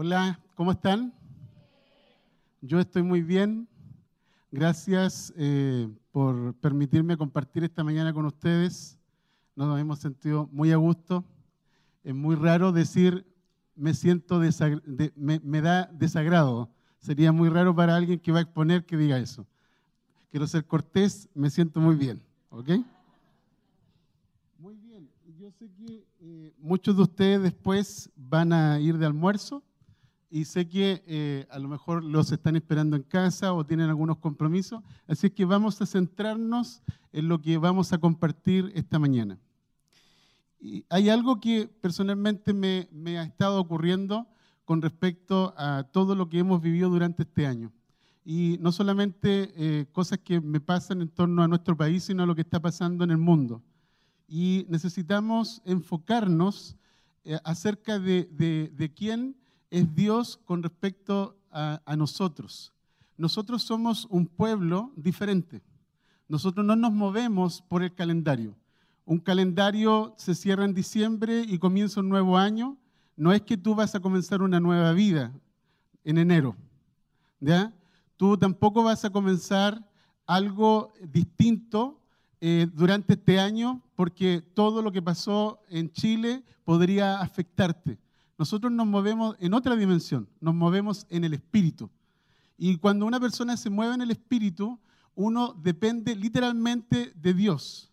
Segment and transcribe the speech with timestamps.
[0.00, 1.12] Hola, ¿cómo están?
[2.60, 3.66] Yo estoy muy bien.
[4.52, 8.96] Gracias eh, por permitirme compartir esta mañana con ustedes.
[9.56, 11.24] Nos hemos sentido muy a gusto.
[12.04, 13.26] Es muy raro decir
[13.74, 14.40] me siento
[15.16, 16.70] me, me da desagrado.
[17.00, 19.48] Sería muy raro para alguien que va a exponer que diga eso.
[20.30, 22.22] Quiero ser cortés, me siento muy bien.
[22.50, 22.70] ¿Ok?
[24.60, 25.10] Muy bien.
[25.40, 29.64] Yo sé que eh, muchos de ustedes después van a ir de almuerzo
[30.30, 34.18] y sé que eh, a lo mejor los están esperando en casa o tienen algunos
[34.18, 36.82] compromisos, así que vamos a centrarnos
[37.12, 39.38] en lo que vamos a compartir esta mañana.
[40.60, 44.26] Y hay algo que personalmente me, ha estado ocurriendo
[44.64, 47.72] con respecto a todo lo que hemos vivido durante este año.
[48.24, 52.26] Y no solamente eh, cosas que me pasan en torno a nuestro país, sino a
[52.26, 53.62] lo que está pasando en el mundo.
[54.26, 56.76] Y necesitamos enfocarnos
[57.24, 58.24] eh, acerca de,
[58.74, 59.37] de quién
[59.70, 62.72] es Dios con respecto a, nosotros.
[63.16, 65.62] Nosotros somos un pueblo diferente.
[66.28, 68.54] Nosotros no nos movemos por el calendario.
[69.04, 72.76] Un calendario se cierra en diciembre y comienza un nuevo año.
[73.16, 75.32] No es que tú vas a comenzar una nueva vida
[76.04, 76.54] en enero.
[77.40, 77.72] ¿ya?
[78.16, 79.88] Tú tampoco vas a comenzar
[80.26, 82.00] algo distinto
[82.40, 87.98] eh, durante este año porque todo lo que pasó en Chile podría afectarte.
[88.38, 91.90] Nosotros nos movemos en otra dimensión, nos movemos en el espíritu.
[92.56, 94.78] Y cuando una persona se mueve en el espíritu,
[95.16, 97.90] uno depende literalmente de Dios,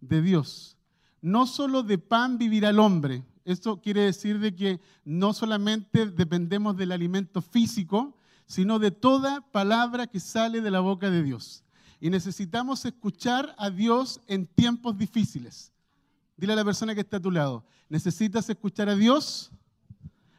[0.00, 0.76] de Dios.
[1.22, 3.24] No solo de pan vivirá el hombre.
[3.44, 10.08] Esto quiere decir de que no solamente dependemos del alimento físico, sino de toda palabra
[10.08, 11.62] que sale de la boca de Dios.
[12.00, 15.72] Y necesitamos escuchar a Dios en tiempos difíciles.
[16.36, 19.52] Dile a la persona que está a tu lado, ¿necesitas escuchar a Dios?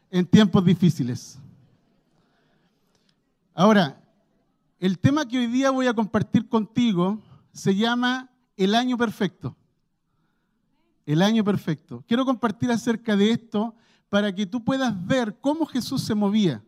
[0.10, 1.40] En tiempos difíciles.
[3.54, 4.00] Ahora,
[4.80, 7.20] el tema que hoy día voy a compartir contigo
[7.52, 9.56] se llama el año perfecto.
[11.06, 12.04] El año perfecto.
[12.08, 13.74] Quiero compartir acerca de esto
[14.10, 16.64] para que tú puedas ver cómo Jesús se movía,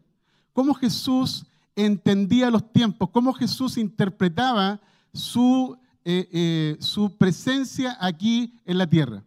[0.54, 4.80] cómo Jesús entendía los tiempos, cómo Jesús interpretaba
[5.14, 9.24] su, eh, eh, su presencia aquí en la tierra.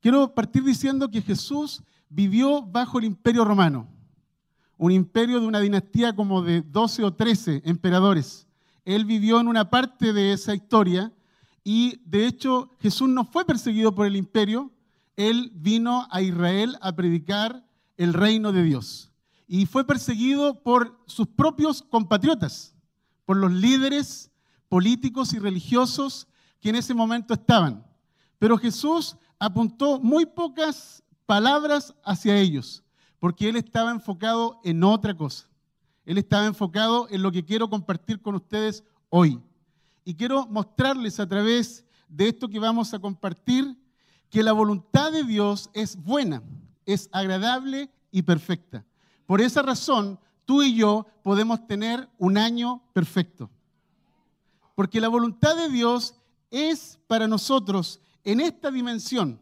[0.00, 3.88] Quiero partir diciendo que Jesús vivió bajo el imperio romano,
[4.78, 8.46] un imperio de una dinastía como de 12 o 13 emperadores.
[8.84, 11.12] Él vivió en una parte de esa historia
[11.64, 14.70] y de hecho Jesús no fue perseguido por el imperio,
[15.16, 19.10] él vino a Israel a predicar el reino de Dios.
[19.48, 22.74] Y fue perseguido por sus propios compatriotas,
[23.24, 24.30] por los líderes
[24.68, 26.28] políticos y religiosos
[26.60, 27.84] que en ese momento estaban.
[28.38, 32.82] Pero Jesús apuntó muy pocas palabras hacia ellos,
[33.18, 35.48] porque él estaba enfocado en otra cosa.
[36.04, 39.40] Él estaba enfocado en lo que quiero compartir con ustedes hoy.
[40.04, 43.76] Y quiero mostrarles a través de esto que vamos a compartir
[44.30, 46.42] que la voluntad de Dios es buena,
[46.84, 48.84] es agradable y perfecta.
[49.26, 53.50] Por esa razón, tú y yo podemos tener un año perfecto.
[54.76, 56.14] Porque la voluntad de Dios
[56.50, 59.40] es para nosotros en esta dimensión.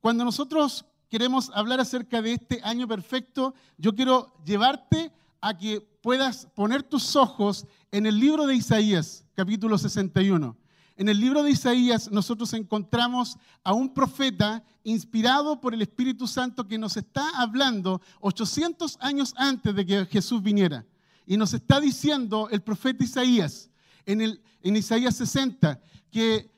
[0.00, 6.46] Cuando nosotros queremos hablar acerca de este año perfecto, yo quiero llevarte a que puedas
[6.54, 10.56] poner tus ojos en el libro de Isaías, capítulo 61.
[10.96, 16.66] En el libro de Isaías nosotros encontramos a un profeta inspirado por el Espíritu Santo
[16.66, 20.84] que nos está hablando 800 años antes de que Jesús viniera.
[21.24, 23.70] Y nos está diciendo el profeta Isaías
[24.06, 25.80] en, el, en Isaías 60
[26.10, 26.50] que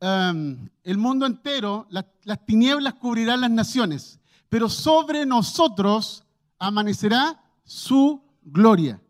[0.00, 6.24] el mundo entero, las tinieblas cubrirán las naciones, pero sobre nosotros
[6.58, 9.00] amanecerá su gloria.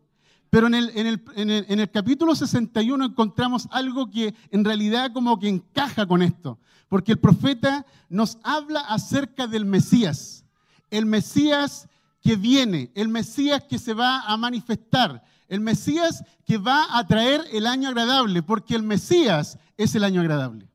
[0.49, 5.37] Pero en el, en, el, en, el, capítulo 61 encontramos algo que en realidad como
[5.37, 6.57] que encaja con esto,
[6.87, 10.43] porque el profeta nos habla acerca del Mesías,
[10.89, 11.87] el Mesías
[12.19, 17.43] que viene, el Mesías que se va a manifestar, el Mesías que va a traer
[17.51, 20.67] el año agradable, porque el Mesías es el año agradable.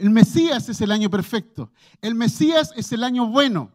[0.00, 1.70] El Mesías es el año perfecto.
[2.00, 3.70] El Mesías es el año bueno.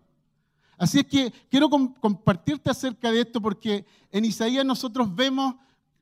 [0.75, 5.56] Así es que quiero compartirte acerca de esto porque en Isaías nosotros vemos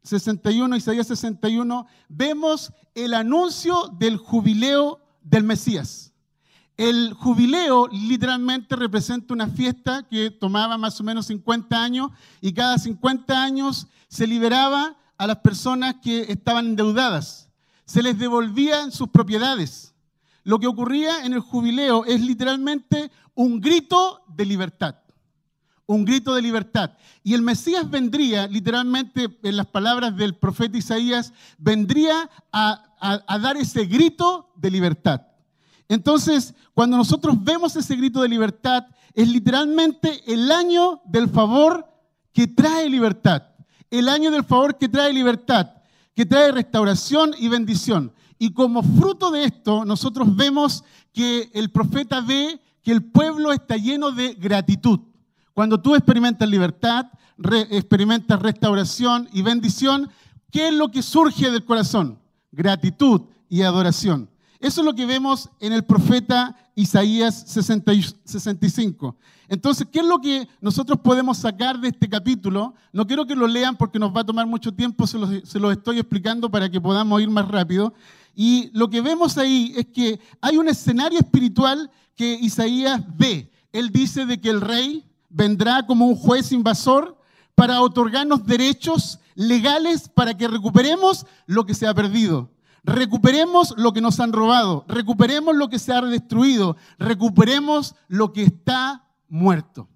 [0.04, 6.14] 61, Isaías 61, vemos el anuncio del jubileo del Mesías.
[6.78, 12.80] El jubileo literalmente representa una fiesta que tomaba más o menos 50 años y cada
[12.80, 17.50] 50 años se liberaba a las personas que estaban endeudadas.
[17.86, 19.93] Se les devolvían sus propiedades.
[20.44, 24.95] Lo que ocurría en el jubileo es literalmente un grito de libertad.
[25.86, 26.92] un grito de libertad.
[27.24, 33.86] Y el Mesías vendría, literalmente en las palabras del profeta Isaías, vendría a, dar ese
[33.86, 35.22] grito de libertad.
[35.90, 41.86] Entonces, cuando nosotros vemos ese grito de libertad, es literalmente el año del favor
[42.31, 43.44] que trae libertad.
[43.92, 45.69] El año del favor que trae libertad,
[46.16, 48.13] que trae restauración y bendición.
[48.44, 53.78] Y como fruto de esto, nosotros vemos que el profeta ve que el pueblo está
[53.78, 55.00] lleno de gratitud.
[55.54, 57.06] Cuando tú experimentas libertad,
[57.72, 60.10] experimentas restauración y bendición,
[60.51, 62.19] ¿qué es lo que surge del corazón?
[62.51, 64.30] Gratitud y adoración.
[64.60, 69.16] Eso es lo que vemos en el profeta Isaías 65.
[69.48, 72.74] Entonces, ¿qué es lo que nosotros podemos sacar de este capítulo?
[72.92, 75.60] No quiero que lo lean porque nos va a tomar mucho tiempo, se los, se
[75.60, 77.94] los estoy explicando para que podamos ir más rápido.
[78.36, 83.52] Y lo que vemos ahí es que hay un escenario espiritual que Isaías ve.
[83.72, 87.18] Él dice de que el rey vendrá como un juez invasor
[87.56, 92.52] para otorgarnos derechos legales para que recuperemos lo que se ha perdido.
[92.84, 98.44] Recuperemos lo que nos han robado, recuperemos lo que se ha destruido, recuperemos lo que
[98.44, 99.88] está muerto.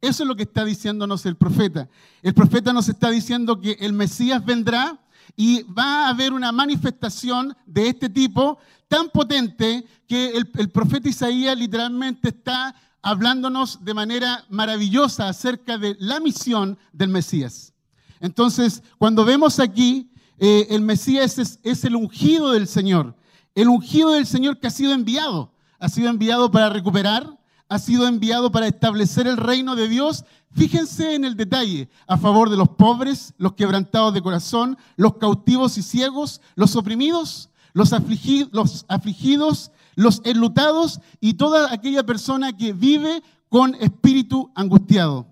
[0.00, 1.88] Eso es lo que está diciéndonos el profeta.
[2.22, 5.00] El profeta nos está diciendo que el Mesías vendrá
[5.36, 8.58] y va a haber una manifestación de este tipo
[8.88, 16.20] tan potente que el, profeta Isaías literalmente está hablándonos de manera maravillosa acerca de la
[16.20, 17.74] misión del Mesías.
[18.20, 23.14] Entonces, cuando vemos aquí, eh, el Mesías es, el ungido del Señor,
[23.54, 27.37] el ungido del Señor que ha sido enviado, ha sido enviado para recuperar,
[27.68, 30.24] ha sido enviado para establecer el reino de Dios.
[30.52, 35.76] Fíjense en el detalle, a favor de los pobres, los quebrantados de corazón, los cautivos
[35.76, 43.74] y ciegos, los oprimidos, los, afligidos, los enlutados y toda aquella persona que vive con
[43.76, 45.26] espíritu angustiado.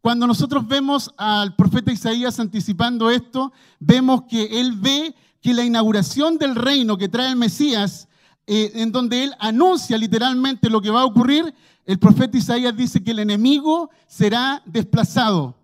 [0.00, 6.36] Cuando nosotros vemos al profeta Isaías anticipando esto, vemos que él ve que la inauguración
[6.36, 8.06] del reino que trae el Mesías,
[8.46, 11.54] eh, en donde él anuncia literalmente lo que va a ocurrir,
[11.86, 15.54] el profeta Isaías dice que el enemigo será desplazado.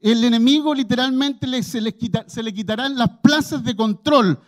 [0.00, 1.94] El enemigo literalmente se, le
[2.26, 4.38] se le quitarán las plazas de control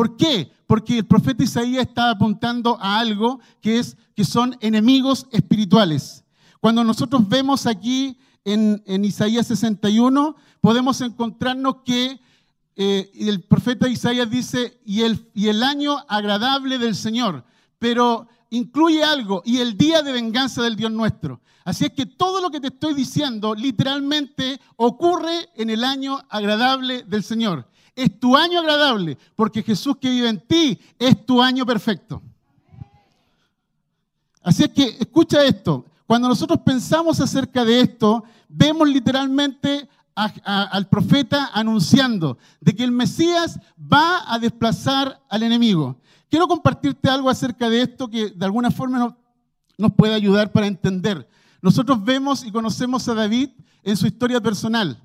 [0.00, 0.50] ¿Por qué?
[0.66, 6.24] Porque el profeta Isaías está apuntando a algo que, es, que son enemigos espirituales.
[6.58, 12.18] Cuando nosotros vemos aquí en, Isaías 61, podemos encontrarnos que
[12.82, 17.44] eh, el profeta Isaías dice, y el, y el año agradable del Señor,
[17.78, 21.42] pero incluye algo, y el día de venganza del Dios nuestro.
[21.62, 27.02] Así es que todo lo que te estoy diciendo literalmente ocurre en el año agradable
[27.02, 27.68] del Señor.
[27.94, 32.22] Es tu año agradable, porque Jesús que vive en ti es tu año perfecto.
[34.42, 35.84] Así es que escucha esto.
[36.06, 43.58] Cuando nosotros pensamos acerca de esto, vemos literalmente al profeta anunciando de que el Mesías
[43.80, 46.00] va a desplazar al enemigo.
[46.28, 49.16] Quiero compartirte algo acerca de esto que de alguna forma
[49.78, 51.28] nos puede ayudar para entender.
[51.62, 53.50] Nosotros vemos y conocemos a David
[53.82, 55.02] en su historia personal.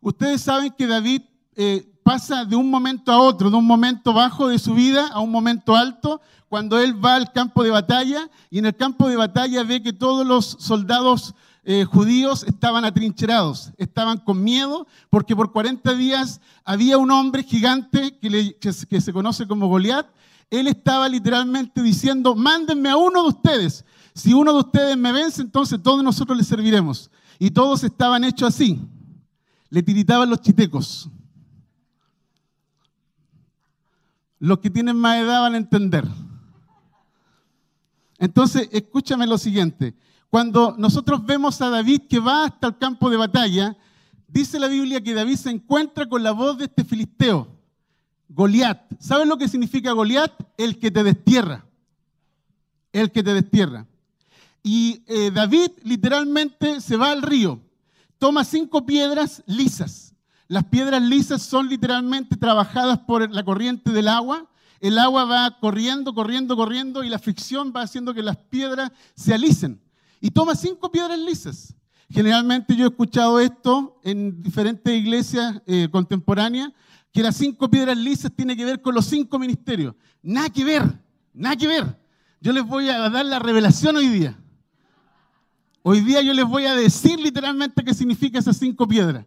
[0.00, 1.22] Ustedes saben que David
[1.56, 5.20] eh, pasa de un momento a otro, de un momento bajo de su vida a
[5.20, 9.16] un momento alto, cuando él va al campo de batalla y en el campo de
[9.16, 11.34] batalla ve que todos los soldados
[11.70, 18.16] eh, judíos estaban atrincherados, estaban con miedo, porque por 40 días había un hombre gigante
[18.16, 20.06] que, que se conoce como Goliat.
[20.48, 23.84] Él estaba literalmente diciendo, mándenme a uno de ustedes.
[24.14, 27.10] Si uno de ustedes me vence, entonces todos nosotros le serviremos.
[27.38, 28.80] Y todos estaban hechos así.
[29.68, 31.10] Le tiritaban los chitecos.
[34.38, 36.08] Los que tienen más edad van a entender.
[38.16, 39.94] Entonces, escúchame lo siguiente.
[40.30, 43.76] Cuando nosotros vemos a David que va hasta el campo de batalla,
[44.26, 47.48] dice la Biblia que David se encuentra con la voz de este filisteo,
[48.28, 48.80] Goliat.
[48.98, 50.32] ¿Sabes lo que significa Goliat?
[50.56, 51.64] El que te destierra.
[52.92, 53.86] El que te destierra.
[54.62, 57.60] Y eh, David literalmente se va al río,
[58.18, 60.08] toma cinco piedras lisas
[60.48, 64.46] las piedras lisas son literalmente trabajadas por la corriente del agua.
[64.80, 69.34] El agua va corriendo, corriendo, corriendo y la fricción va haciendo que las piedras se
[69.34, 69.78] alicen.
[70.20, 71.74] Y toma cinco piedras lisas.
[72.10, 76.72] Generalmente yo he escuchado esto en diferentes iglesias eh, contemporáneas,
[77.12, 79.94] que las cinco piedras lisas tienen que ver con los cinco ministerios.
[80.22, 80.82] Nada que ver,
[81.34, 81.98] nada que ver.
[82.40, 84.38] Yo les voy a dar la revelación hoy día.
[85.82, 89.24] Hoy día yo les voy a decir literalmente qué significa esas cinco piedras.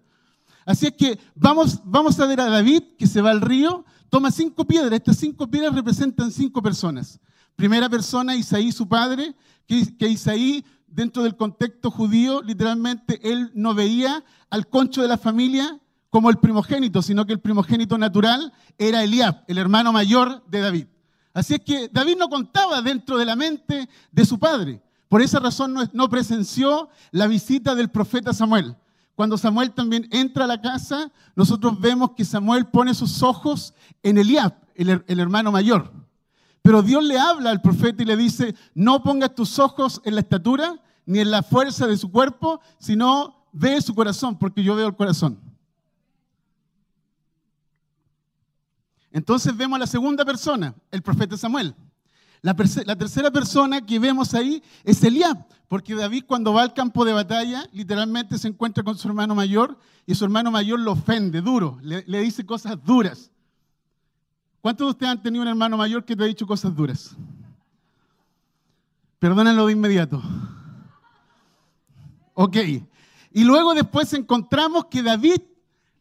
[0.65, 4.31] Así es que vamos, vamos a ver a David que se va al río, toma
[4.31, 4.93] cinco piedras.
[4.93, 7.19] Estas cinco piedras representan cinco personas.
[7.55, 9.35] Primera persona, Isaí, su padre,
[9.67, 15.79] que, Isaí dentro del contexto judío, literalmente él no veía al concho de la familia
[16.09, 20.87] como el primogénito, sino que el primogénito natural era Eliab, el hermano mayor de David.
[21.33, 24.81] Así es que David no contaba dentro de la mente de su padre.
[25.07, 28.75] Por esa razón no, presenció la visita del profeta Samuel.
[29.15, 34.17] Cuando Samuel también entra a la casa, nosotros vemos que Samuel pone sus ojos en
[34.17, 36.00] Eliab, el, el hermano mayor.
[36.61, 40.21] Pero Dios le habla al profeta y le dice, no pongas tus ojos en la
[40.21, 44.87] estatura ni en la fuerza de su cuerpo, sino ve su corazón, porque yo veo
[44.87, 45.39] el corazón.
[49.11, 51.75] Entonces vemos a la segunda persona, el profeta Samuel.
[52.41, 57.13] La, tercera persona que vemos ahí es Eliab, porque David cuando va al campo de
[57.13, 59.77] batalla literalmente se encuentra con su hermano mayor
[60.07, 63.30] y su hermano mayor lo ofende duro, le, le dice cosas duras.
[64.61, 67.15] ¿Cuántos de ustedes han tenido un hermano mayor que te ha dicho cosas duras?
[69.17, 70.21] Perdónenlo de inmediato.
[72.33, 72.57] Ok.
[73.31, 75.41] Y luego después encontramos que David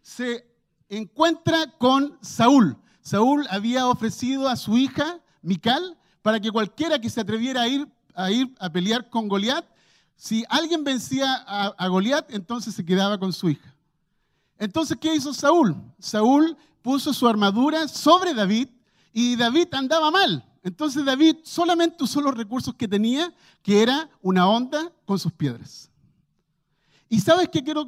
[0.03, 0.47] se
[0.89, 2.77] encuentra con Saúl.
[3.01, 7.89] Saúl había ofrecido a su hija, Mical, para que cualquiera que se atreviera a ir
[8.15, 9.65] a, ir a pelear con Goliat,
[10.17, 13.75] si alguien vencía a, a Goliat, entonces se quedaba con su hija.
[14.59, 15.75] Entonces, ¿qué hizo Saúl?
[15.99, 18.69] Saúl puso su armadura sobre David
[19.13, 20.45] y David andaba mal.
[20.63, 23.33] Entonces David solamente usó los recursos que tenía,
[23.63, 25.91] que era una onda con sus piedras.
[27.09, 27.87] Y sabes qué quiero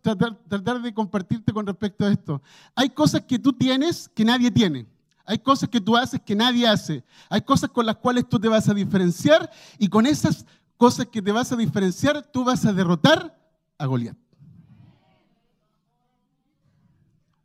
[0.00, 2.40] tratar, de compartirte con respecto a esto.
[2.74, 4.86] Hay cosas que tú tienes que nadie tiene.
[5.26, 7.04] Hay cosas que tú haces que nadie hace.
[7.28, 10.46] Hay cosas con las cuales tú te vas a diferenciar y con esas
[10.78, 13.38] cosas que te vas a diferenciar tú vas a derrotar
[13.76, 14.16] a Goliat.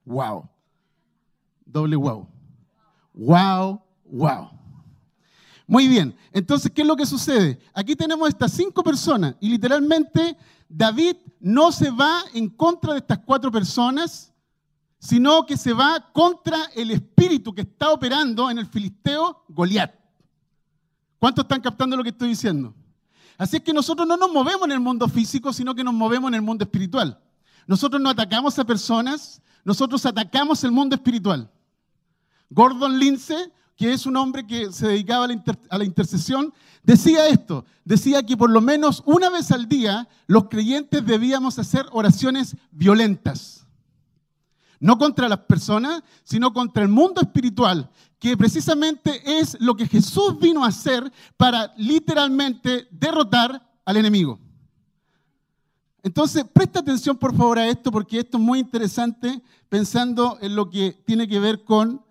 [0.06, 0.50] Wow.
[1.68, 2.28] Doble wow.
[3.14, 4.50] Wow, wow.
[5.66, 7.60] Muy bien, entonces, ¿qué es lo que sucede?
[7.74, 10.38] Aquí tenemos estas cinco personas y literalmente
[10.70, 14.34] David no se va en contra de estas cuatro personas,
[14.98, 19.94] sino que se va contra el espíritu que está operando en el filisteo Goliat.
[21.20, 22.74] ¿Cuántos están captando lo que estoy diciendo?
[23.38, 26.30] Así es que nosotros no nos movemos en el mundo físico, sino que nos movemos
[26.30, 27.20] en el mundo espiritual.
[27.68, 31.52] Nosotros no atacamos a personas, nosotros atacamos el mundo espiritual.
[32.50, 38.24] Gordon Lindsay, que es un hombre que se dedicaba a la, intercesión, decía esto, decía
[38.24, 43.66] que por lo menos una vez al día los creyentes debíamos hacer oraciones violentas.
[44.80, 47.90] No contra las personas, sino contra el mundo espiritual,
[48.20, 54.40] que precisamente es lo que Jesús vino a hacer para literalmente derrotar al enemigo.
[56.04, 60.70] Entonces, presta atención por favor a esto porque esto es muy interesante pensando en lo
[60.70, 62.07] que tiene que ver con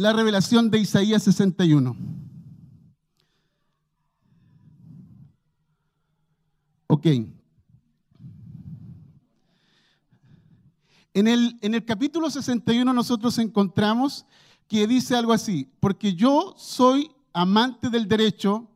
[0.00, 1.94] la revelación de Isaías 61.
[6.86, 7.06] Ok.
[11.12, 14.24] En el, en el capítulo 61 nosotros encontramos
[14.68, 18.70] que dice algo así, porque yo soy amante del derecho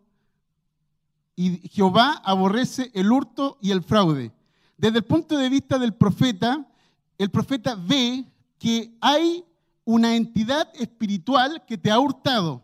[1.36, 4.30] y Jehová aborrece el hurto y el fraude.
[4.76, 6.68] Desde el punto de vista del profeta,
[7.16, 8.26] el profeta ve
[8.58, 9.42] que hay
[9.84, 12.62] una entidad espiritual que te ha hurtado,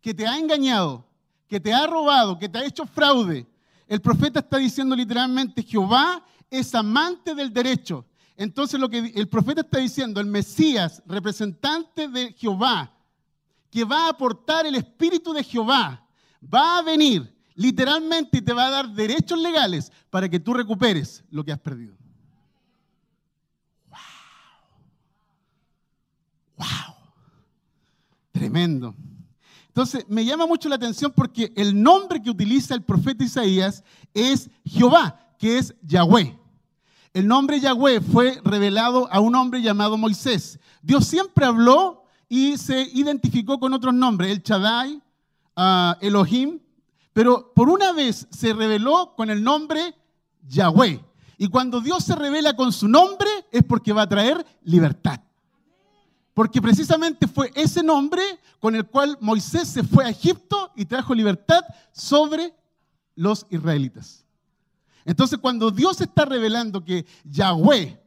[0.00, 1.06] que te ha engañado,
[1.48, 3.46] que te ha robado, que te ha hecho fraude.
[3.86, 8.04] El profeta está diciendo literalmente, Jehová es amante del derecho.
[8.36, 12.92] Entonces lo que el profeta está diciendo, el Mesías, representante de Jehová,
[13.70, 16.04] que va a aportar el espíritu de Jehová,
[16.42, 21.22] va a venir literalmente y te va a dar derechos legales para que tú recuperes
[21.30, 21.96] lo que has perdido.
[26.56, 26.94] ¡Wow!
[28.32, 28.94] Tremendo.
[29.68, 33.82] Entonces, me llama mucho la atención porque el nombre que utiliza el profeta Isaías
[34.12, 36.38] es Jehová, que es Yahweh.
[37.12, 40.58] El nombre Yahweh fue revelado a un hombre llamado Moisés.
[40.82, 45.00] Dios siempre habló y se identificó con otros nombres, el Chadai,
[45.56, 46.60] uh, Elohim,
[47.12, 49.94] pero por una vez se reveló con el nombre
[50.48, 51.04] Yahweh.
[51.38, 55.20] Y cuando Dios se revela con su nombre es porque va a traer libertad.
[56.34, 58.22] Porque precisamente fue ese nombre
[58.58, 61.62] con el cual Moisés se fue a Egipto y trajo libertad
[61.92, 62.52] sobre
[63.14, 64.24] los israelitas.
[65.04, 68.00] Entonces cuando Dios está revelando que Yahweh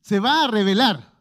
[0.00, 1.12] se va a revelar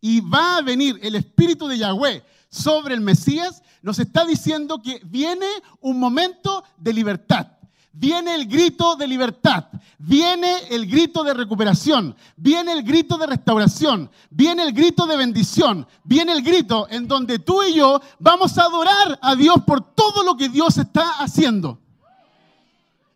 [0.00, 5.02] y va a venir el espíritu de Yahweh sobre el Mesías, nos está diciendo que
[5.04, 5.46] viene
[5.80, 7.57] un momento de libertad.
[8.00, 9.64] Viene el grito de libertad,
[9.98, 15.84] viene el grito de recuperación, viene el grito de restauración, viene el grito de bendición,
[16.04, 20.22] viene el grito en donde tú y yo vamos a adorar a Dios por todo
[20.22, 21.80] lo que Dios está haciendo.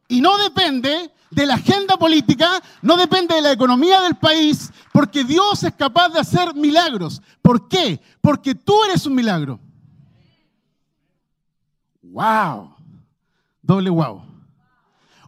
[0.09, 5.23] Y no depende de la agenda política, no depende de la economía del país, porque
[5.23, 7.23] Dios es capaz de hacer milagros.
[7.41, 8.01] ¿Por qué?
[8.21, 9.61] Porque tú eres un milagro.
[12.03, 12.75] ¡Wow!
[13.63, 14.32] Doble wow.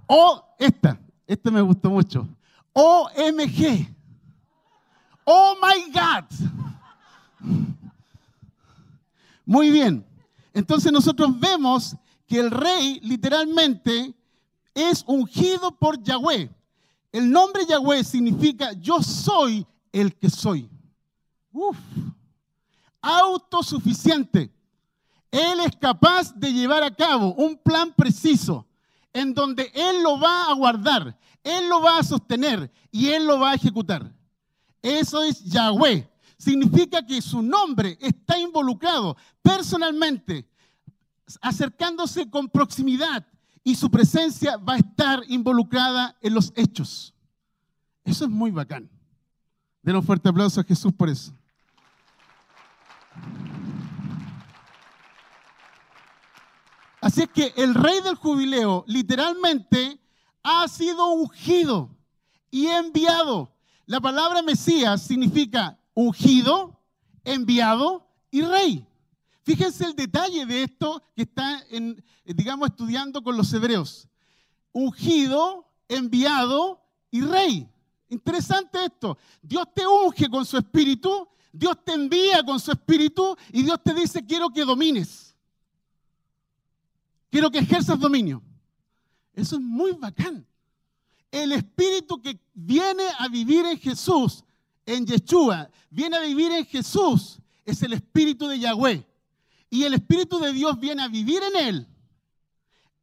[0.06, 2.28] O esta, esta me gustó mucho.
[2.72, 3.88] OMG.
[5.24, 6.24] Oh my God.
[9.44, 10.04] Muy bien.
[10.52, 11.96] Entonces nosotros vemos
[12.26, 14.14] que el rey literalmente
[14.74, 16.50] es ungido por Yahweh.
[17.12, 20.68] El nombre Yahweh significa yo soy el que soy.
[21.52, 21.76] Uf.
[23.00, 24.50] Autosuficiente.
[25.30, 28.66] Él es capaz de llevar a cabo un plan preciso
[29.14, 33.38] en donde Él lo va a guardar, Él lo va a sostener y Él lo
[33.38, 34.12] va a ejecutar.
[34.82, 36.10] Eso es Yahweh.
[36.36, 40.46] Significa que su nombre está involucrado personalmente,
[41.40, 43.26] acercándose con proximidad
[43.62, 47.14] y su presencia va a estar involucrada en los hechos.
[48.04, 48.90] Eso es muy bacán.
[49.80, 51.32] Den un fuerte aplauso a Jesús por eso.
[57.04, 60.00] Así es que el rey del jubileo literalmente
[60.42, 61.94] ha sido ungido
[62.50, 63.52] y enviado.
[63.84, 66.80] La palabra Mesías significa ungido,
[67.22, 68.86] enviado y rey.
[69.42, 74.08] Fíjense el detalle de esto que está, en, digamos, estudiando con los hebreos.
[74.72, 76.80] Ungido, enviado
[77.10, 77.68] y rey.
[78.08, 79.18] Interesante esto.
[79.42, 83.92] Dios te unge con su espíritu, Dios te envía con su espíritu y Dios te
[83.92, 85.33] dice, quiero que domines.
[87.34, 88.40] Quiero que ejerzas dominio.
[89.32, 90.46] Eso es muy bacán.
[91.32, 94.44] El espíritu que viene a vivir en Jesús,
[94.86, 99.04] en Yeshua, viene a vivir en Jesús, es el espíritu de Yahweh
[99.68, 101.88] y el Espíritu de Dios viene a vivir en él.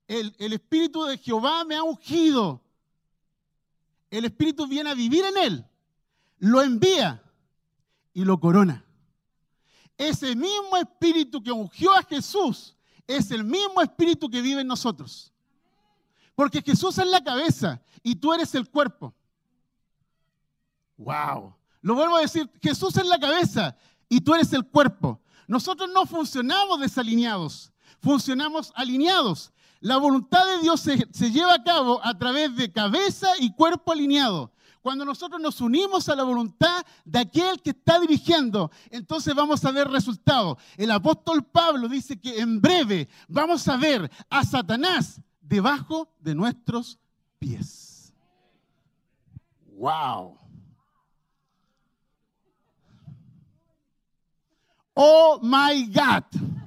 [0.08, 2.64] El, el, Espíritu de Jehová me ha ungido.
[4.10, 5.66] El Espíritu viene a vivir en él.
[6.38, 7.22] Lo envía
[8.14, 8.86] y lo corona.
[9.98, 15.32] Ese mismo Espíritu que ungió a Jesús es el mismo Espíritu que vive en nosotros.
[16.36, 19.14] Porque Jesús es la cabeza y tú eres el cuerpo.
[20.98, 21.54] Wow.
[21.82, 23.76] Lo vuelvo a decir, Jesús es la cabeza
[24.08, 25.20] y tú eres el cuerpo.
[25.48, 29.52] Nosotros no funcionamos desalineados, funcionamos alineados.
[29.80, 34.52] La voluntad de Dios se, lleva a cabo a través de cabeza y cuerpo alineado.
[34.82, 39.72] Cuando nosotros nos unimos a la voluntad de aquel que está dirigiendo, entonces vamos a
[39.72, 40.58] ver resultados.
[40.76, 47.00] El apóstol Pablo dice que en breve vamos a ver a Satanás debajo de nuestros
[47.38, 48.14] pies.
[49.78, 50.38] ¡Wow!
[54.94, 56.61] Oh my God.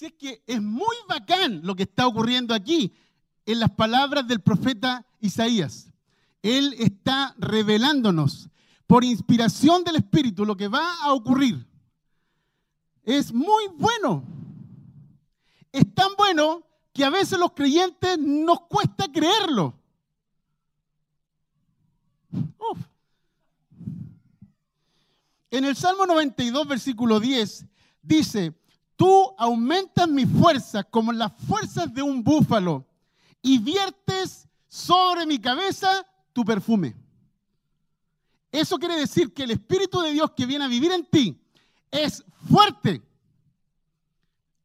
[0.00, 2.90] Así es que es muy bacán lo que está ocurriendo aquí
[3.44, 5.92] en las palabras del profeta Isaías.
[6.40, 8.48] Él está revelándonos
[8.86, 11.66] por inspiración del Espíritu lo que va a ocurrir.
[13.02, 14.24] Es muy bueno.
[15.70, 19.78] Es tan bueno que a veces los creyentes nos cuesta creerlo.
[22.32, 22.78] Uf.
[25.50, 27.66] En el Salmo 92, versículo 10,
[28.00, 28.58] dice,
[29.00, 32.84] tú aumentas mi fuerza como las fuerzas de un búfalo
[33.40, 36.94] y viertes sobre mi cabeza tu perfume.
[38.52, 41.40] Eso quiere decir que el Espíritu de Dios que viene a vivir en ti
[41.90, 43.00] es fuerte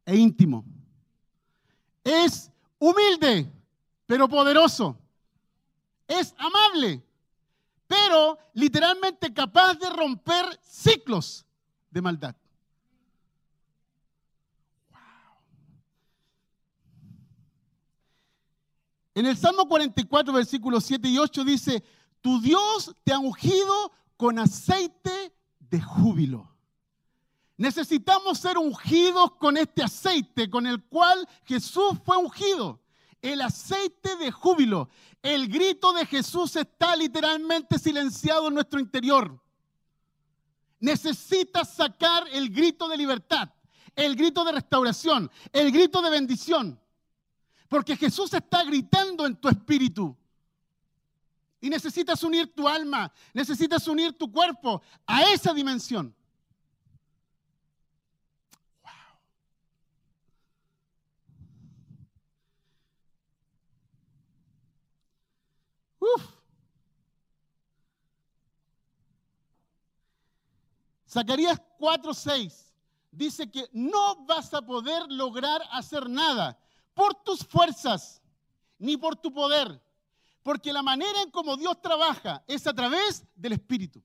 [0.05, 0.65] e íntimo.
[2.03, 3.49] Es humilde,
[4.05, 4.97] pero poderoso.
[6.09, 7.01] Es amable,
[7.87, 11.45] pero literalmente capaz de romper ciclos
[11.89, 12.35] de maldad.
[19.15, 21.83] En el Salmo 44, versículos 7 y 8 dice,
[22.21, 26.51] tu Dios te ha ungido con aceite de júbilo.
[27.57, 32.81] Necesitamos ser ungidos con este aceite con el cual Jesús fue ungido
[33.21, 34.89] el aceite de júbilo.
[35.21, 39.41] El grito de Jesús está literalmente silenciado en nuestro interior.
[40.79, 43.49] Necesitas sacar el grito de libertad,
[43.95, 46.79] el grito de restauración, el grito de bendición.
[47.67, 50.15] Porque Jesús está gritando en tu espíritu.
[51.61, 56.15] Y necesitas unir tu alma, necesitas unir tu cuerpo a esa dimensión.
[71.15, 72.73] Zacarías 4:6
[73.09, 76.59] dice que no vas a poder lograr hacer nada
[76.95, 78.21] por tus fuerzas
[78.79, 79.79] ni por tu poder,
[80.41, 84.01] porque la manera en cómo Dios trabaja es a través del Espíritu.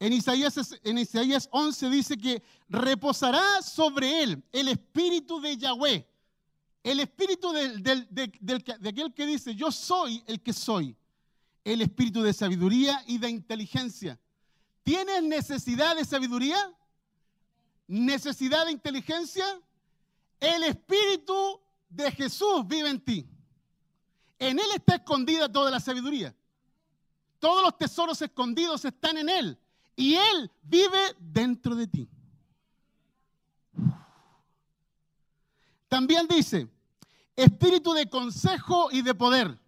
[0.00, 6.06] En Isaías, en Isaías 11 dice que reposará sobre él el espíritu de Yahweh,
[6.82, 10.94] el espíritu de aquel que dice, yo soy el que soy,
[11.64, 14.20] el espíritu de sabiduría y de inteligencia.
[14.82, 16.58] ¿Tienes necesidad de sabiduría?
[17.86, 19.44] ¿Necesidad de inteligencia?
[20.40, 23.26] El espíritu de Jesús vive en ti.
[24.38, 26.34] En Él está escondida toda la sabiduría.
[27.38, 29.58] Todos los tesoros escondidos están en Él
[29.96, 32.08] y Él vive dentro de ti.
[35.88, 36.68] También dice,
[37.36, 39.58] espíritu de consejo y de poder.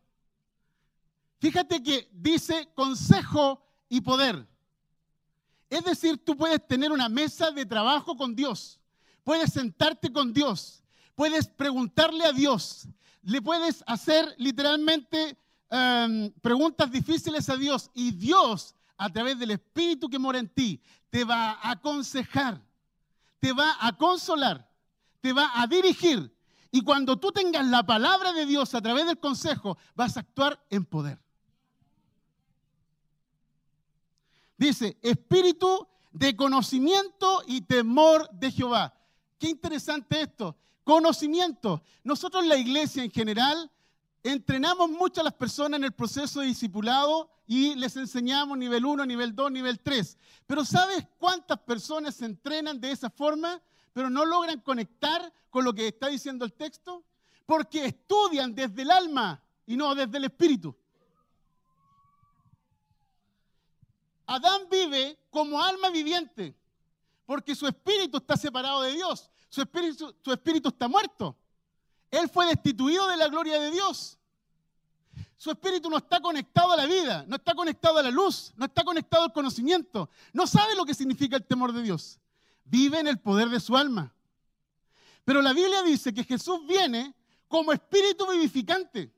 [1.38, 4.46] Fíjate que dice consejo y poder.
[5.68, 8.79] Es decir, tú puedes tener una mesa de trabajo con Dios,
[9.24, 10.83] puedes sentarte con Dios,
[11.14, 12.88] puedes preguntarle a Dios,
[13.22, 15.37] le puedes hacer literalmente
[15.70, 20.81] em, preguntas difíciles a Dios y Dios a través del Espíritu que mora en ti,
[21.11, 22.62] te va a aconsejar,
[23.40, 24.70] te va a consolar,
[25.20, 26.33] te va a dirigir.
[26.70, 30.64] Y cuando tú tengas la palabra de Dios a través del consejo, vas a actuar
[30.70, 31.25] en poder.
[34.57, 38.95] Dice, espíritu de conocimiento y temor de Jehová.
[39.38, 40.57] Qué interesante esto.
[40.83, 41.83] Conocimiento.
[42.05, 43.71] Nosotros la iglesia en general
[44.23, 49.05] entrenamos mucho a las personas en el proceso de discipulado y les enseñamos nivel 1,
[49.05, 50.16] nivel 2, nivel 3.
[50.47, 53.61] Pero ¿sabes cuántas personas se entrenan de esa forma,
[53.92, 57.05] pero no logran conectar con lo que está diciendo el texto?
[57.45, 60.75] Porque estudian desde el alma y no desde el espíritu.
[64.26, 66.54] Adán vive como alma viviente,
[67.24, 71.36] porque su espíritu está separado de Dios, su espíritu, su espíritu está muerto.
[72.10, 74.18] Él fue destituido de la gloria de Dios.
[75.36, 78.64] Su espíritu no está conectado a la vida, no está conectado a la luz, no
[78.64, 82.18] está conectado al conocimiento, no sabe lo que significa el temor de Dios.
[82.64, 84.12] Vive en el poder de su alma.
[85.24, 87.14] Pero la Biblia dice que Jesús viene
[87.48, 89.12] como espíritu vivificante.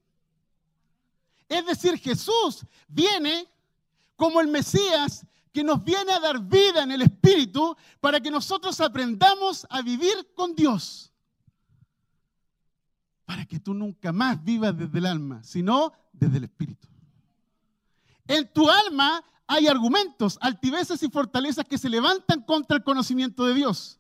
[1.49, 3.49] Es decir, Jesús viene
[4.19, 8.79] como el Mesías que nos viene a dar vida en el espíritu para que nosotros
[8.83, 11.09] aprendamos a vivir con Dios
[13.29, 16.89] para que tú nunca más vivas desde el alma, sino desde el espíritu.
[18.27, 23.53] En tu alma hay argumentos, altivezas y fortalezas que se levantan contra el conocimiento de
[23.53, 23.99] Dios,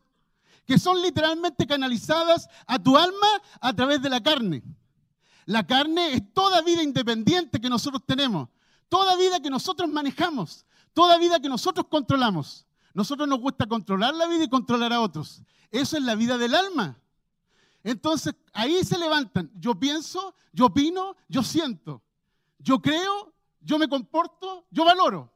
[0.64, 3.26] que son literalmente canalizadas a tu alma
[3.60, 4.62] a través de la carne.
[5.44, 8.48] La carne es toda vida independiente que nosotros tenemos,
[8.88, 12.66] toda vida que nosotros manejamos, toda vida que nosotros controlamos.
[12.94, 15.42] Nosotros nos gusta controlar la vida y controlar a otros.
[15.70, 16.98] Eso es la vida del alma.
[17.84, 19.50] Entonces ahí se levantan.
[19.54, 22.02] Yo pienso, yo opino, yo siento.
[22.58, 25.32] Yo creo, yo me comporto, yo valoro.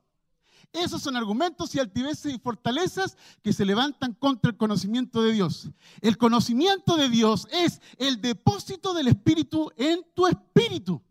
[0.72, 5.68] Esos son argumentos y altiveces y fortalezas que se levantan contra el conocimiento de Dios.
[6.00, 11.02] El conocimiento de Dios es el depósito del Espíritu en tu espíritu.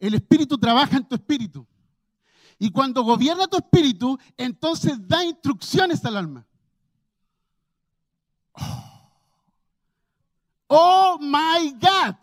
[0.00, 1.64] El Espíritu trabaja en tu espíritu.
[2.58, 6.46] Y cuando gobierna tu espíritu, entonces da instrucciones al alma.
[10.66, 11.18] Oh.
[11.20, 12.16] My God.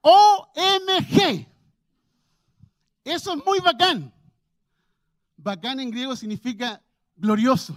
[0.00, 1.46] OMG.
[3.04, 4.12] Eso es muy bacán.
[5.36, 6.82] Bacán en griego significa
[7.16, 7.74] glorioso.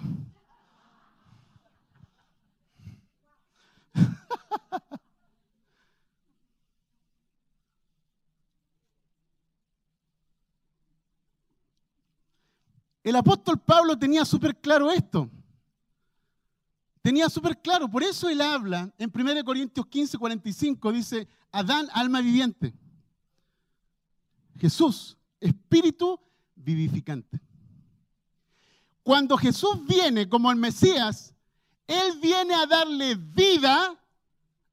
[13.08, 15.32] El apóstol Pablo tenía súper claro esto.
[17.02, 22.20] Tenía súper claro, por eso él habla en 1 Corintios 15, 45, dice, Adán, alma
[22.20, 22.74] viviente.
[24.60, 26.20] Jesús, espíritu
[26.54, 27.40] vivificante.
[29.04, 31.34] Cuando Jesús viene como el Mesías,
[31.88, 33.98] Él viene a darle vida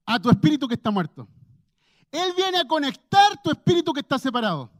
[0.04, 1.28] a tu espíritu que está muerto.
[2.10, 4.73] Él viene a conectar tu espíritu que está separado.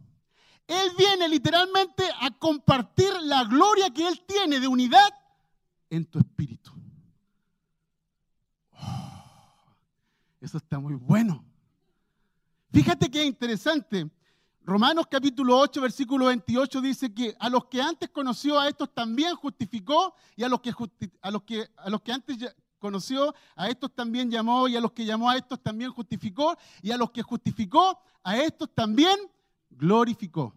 [0.66, 5.08] Él viene literalmente a compartir la gloria que Él tiene de unidad
[5.90, 6.72] en tu espíritu.
[10.40, 11.44] Eso está muy bueno.
[12.70, 14.10] Fíjate que interesante.
[14.62, 19.36] Romanos capítulo 8, versículo 28 dice que a los que antes conoció a estos también
[19.36, 20.72] justificó y a los que,
[21.20, 24.92] a los que, a los que antes conoció a estos también llamó y a los
[24.92, 29.18] que llamó a estos también justificó y a los que justificó a estos también
[29.76, 30.54] glorificó.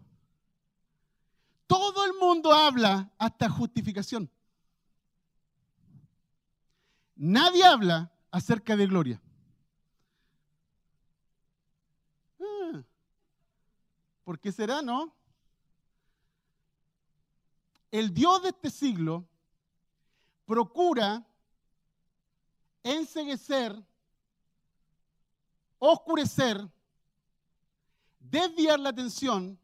[1.66, 4.30] todo el mundo habla hasta justificación.
[7.14, 9.20] Nadie habla acerca de gloria.
[12.40, 12.82] Ah,
[14.24, 15.12] ¿Por qué será, no?
[17.90, 19.26] El Dios de este siglo
[20.46, 21.26] procura
[22.82, 23.76] enseguecer,
[25.78, 26.66] oscurecer,
[28.30, 29.58] desviar la atención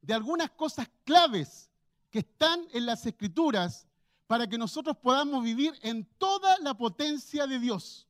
[0.00, 1.70] de algunas cosas claves
[2.10, 3.86] que están en las escrituras
[4.26, 8.06] para que nosotros podamos vivir en toda la potencia de Dios.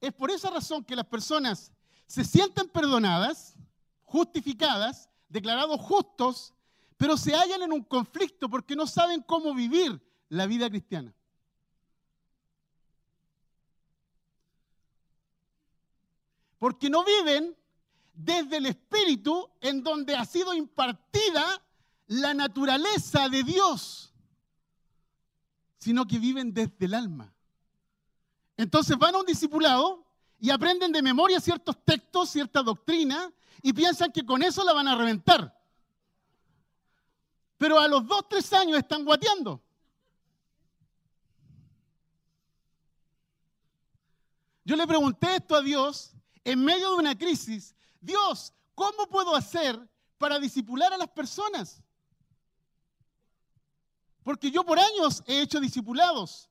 [0.00, 1.72] Es por esa razón que las personas
[2.06, 3.56] se sienten perdonadas,
[4.04, 6.54] justificadas, declarados justos,
[6.96, 11.15] pero se hallan en un conflicto porque no saben cómo vivir la vida cristiana.
[16.58, 17.56] Porque no viven
[18.14, 21.62] desde el Espíritu en donde ha sido impartida
[22.06, 24.12] la naturaleza de Dios,
[25.78, 27.32] sino que viven desde el alma.
[28.56, 30.04] Entonces van a un discipulado
[30.38, 33.30] y aprenden de memoria ciertos textos, cierta doctrina,
[33.62, 35.54] y piensan que con eso la van a reventar.
[37.58, 39.60] Pero a los dos, tres años están guateando.
[44.64, 46.15] Yo le pregunté esto a Dios
[46.46, 47.74] en medio de una crisis.
[48.00, 49.76] Dios, ¿cómo puedo hacer
[50.16, 51.82] para disipular a las personas?
[54.22, 56.48] Porque yo por años he hecho discipulados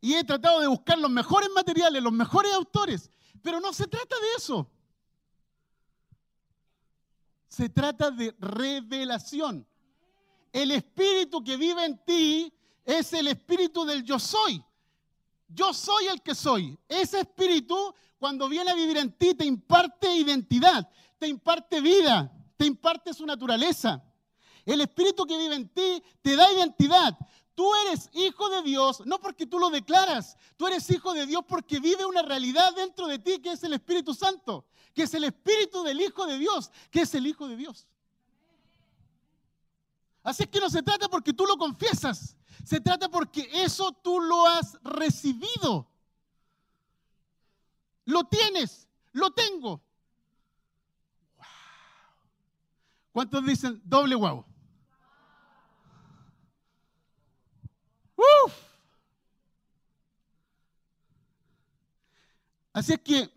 [0.00, 3.10] y he tratado de buscar los mejores materiales, los mejores autores,
[3.42, 4.70] pero no se trata de eso.
[7.48, 9.66] Se trata de revelación.
[10.52, 14.64] El espíritu que vive en ti es el espíritu del yo soy.
[15.48, 16.78] Yo soy el que soy.
[16.88, 22.66] Ese espíritu, cuando viene a vivir en ti, te imparte identidad, te imparte vida, te
[22.66, 24.02] imparte su naturaleza.
[24.64, 27.16] El espíritu que vive en ti te da identidad.
[27.54, 31.42] Tú eres hijo de Dios, no porque tú lo declaras, tú eres hijo de Dios
[31.48, 35.24] porque vive una realidad dentro de ti que es el Espíritu Santo, que es el
[35.24, 37.86] Espíritu del Hijo de Dios, que es el Hijo de Dios.
[40.22, 44.20] Así es que no se trata porque tú lo confiesas, se trata porque eso tú
[44.20, 45.88] lo has recibido.
[48.04, 49.80] Lo tienes, lo tengo.
[53.12, 54.44] ¿Cuántos dicen doble guau?
[58.16, 58.52] Uf.
[62.72, 63.30] Así es que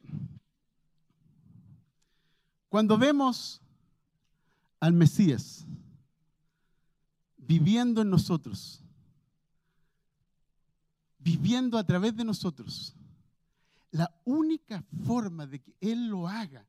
[2.67, 3.61] cuando vemos
[4.79, 5.67] al Mesías
[7.37, 8.78] viviendo en nosotros,
[11.19, 12.95] viviendo a través de nosotros,
[13.91, 16.65] la única forma de que Él lo haga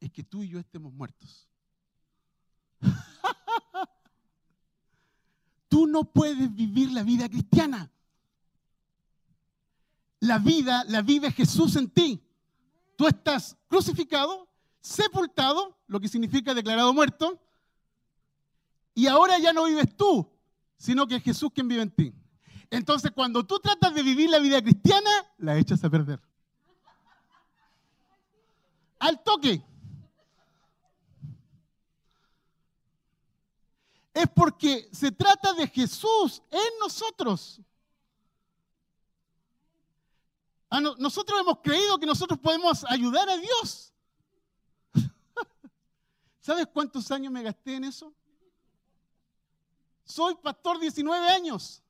[0.00, 1.48] es que tú y yo estemos muertos.
[5.68, 7.90] Tú no puedes vivir la vida cristiana.
[10.20, 12.22] La vida la vive Jesús en ti.
[12.96, 14.48] Tú estás crucificado,
[14.80, 17.38] sepultado, lo que significa declarado muerto,
[18.94, 20.28] y ahora ya no vives tú,
[20.76, 22.12] sino que es Jesús quien vive en ti.
[22.70, 26.20] Entonces, cuando tú tratas de vivir la vida cristiana, la echas a perder.
[28.98, 29.64] Al toque.
[34.18, 37.60] es porque se trata de Jesús en nosotros.
[40.98, 43.92] nosotros hemos creído que nosotros podemos ayudar a Dios.
[46.40, 48.12] ¿Sabes cuántos años me gasté en eso?
[50.04, 51.82] Soy pastor 19 años.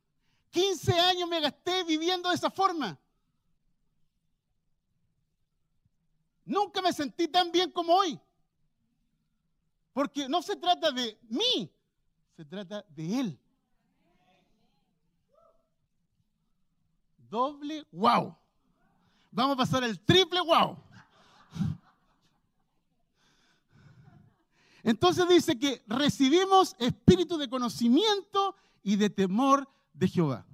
[0.59, 2.99] 15 años me gasté viviendo de esa forma.
[6.44, 8.18] Nunca me sentí tan bien como hoy.
[9.92, 11.73] Porque no se trata de mí,
[12.37, 13.40] se trata de Él.
[17.31, 18.37] Doble wow.
[19.31, 20.77] Vamos a pasar el triple wow.
[24.83, 30.48] Entonces dice que recibimos espíritu de conocimiento y de temor de Jehová.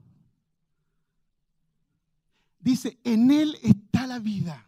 [2.64, 4.66] Dice, en Él está la vida.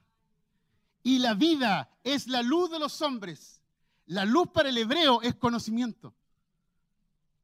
[1.02, 3.62] Y la vida es la luz de los hombres.
[4.04, 6.14] La luz para el hebreo es conocimiento.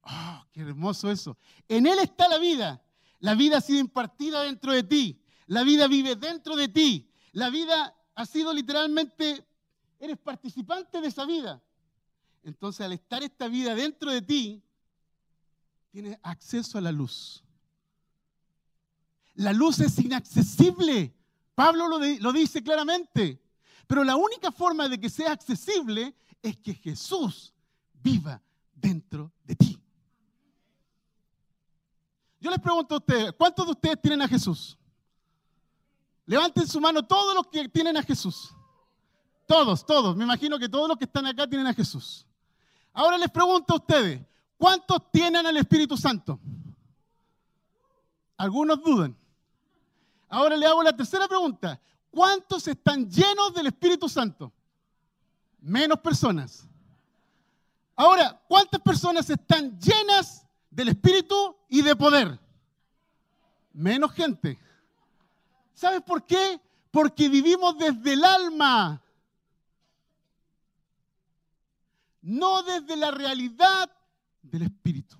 [0.02, 1.38] ¡Oh, qué hermoso eso!
[1.68, 2.82] En Él está la vida.
[3.20, 5.22] La vida ha sido impartida dentro de ti.
[5.46, 7.10] La vida vive dentro de ti.
[7.32, 9.46] La vida ha sido literalmente,
[9.98, 11.62] eres participante de esa vida.
[12.42, 14.62] Entonces, al estar esta vida dentro de ti,
[15.90, 17.42] tienes acceso a la luz.
[19.34, 21.14] La luz es inaccesible
[21.54, 23.40] Pablo lo, dice claramente.
[23.86, 27.52] Pero la única forma de que sea accesible es que Jesús
[28.02, 28.40] viva
[28.74, 29.78] dentro de ti.
[32.40, 34.76] Yo les pregunto a ustedes, ¿cuántos de ustedes tienen a Jesús?
[36.26, 38.50] Levanten su mano todos los que tienen a Jesús.
[39.46, 40.16] Todos, todos.
[40.16, 42.26] Me imagino que todos los que están acá tienen a Jesús.
[42.92, 44.20] Ahora les pregunto a ustedes,
[44.56, 46.40] ¿cuántos tienen al Espíritu Santo?
[48.36, 49.16] Algunos dudan.
[50.32, 51.78] Ahora le hago la tercera pregunta.
[52.10, 54.50] ¿Cuántos están llenos del Espíritu Santo?
[55.60, 56.66] Menos personas.
[57.94, 62.40] Ahora, ¿cuántas personas están llenas del Espíritu y de poder?
[63.74, 64.58] Menos gente.
[65.74, 66.58] ¿Sabes por qué?
[66.90, 69.02] Porque vivimos desde el alma,
[72.22, 73.90] no desde la realidad
[74.40, 75.14] del Espíritu.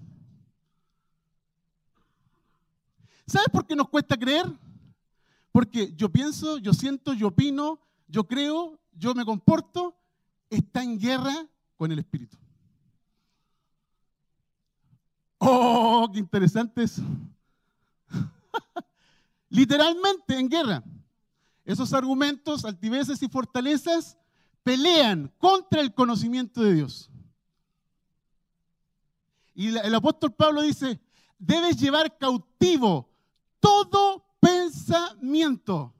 [3.26, 4.46] ¿Sabes por qué nos cuesta creer?
[5.52, 9.94] Porque yo pienso, yo siento, yo opino, yo creo, yo me comporto,
[10.48, 12.36] está en guerra con el Espíritu.
[15.38, 17.02] Oh, qué interesante eso.
[19.50, 20.82] Literalmente en guerra.
[21.64, 24.16] Esos argumentos, altiveces y fortalezas
[24.62, 27.10] pelean contra el conocimiento de Dios.
[29.54, 30.98] Y el apóstol Pablo dice,
[31.38, 33.10] debes llevar cautivo
[33.60, 34.21] todo
[34.72, 35.94] pensamiento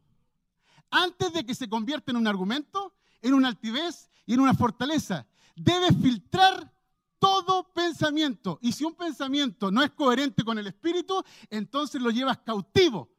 [0.90, 5.26] antes de que se convierta en un argumento, en una altivez y en una fortaleza.
[5.54, 6.72] Debes filtrar
[7.18, 8.58] todo pensamiento.
[8.60, 13.10] Y si un pensamiento no es coherente con el espíritu, entonces lo llevas cautivo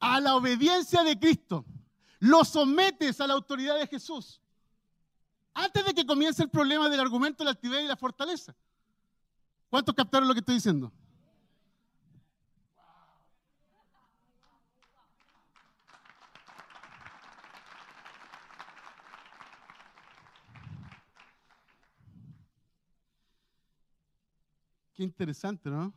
[0.00, 1.64] a la obediencia de Cristo.
[2.18, 4.40] Lo sometes a la autoridad de Jesús.
[5.54, 8.54] Antes de que comience el problema del argumento, la altivez y la fortaleza.
[9.68, 10.92] ¿Cuántos captaron lo que estoy diciendo?
[24.96, 25.92] Qué interesante, ¿no?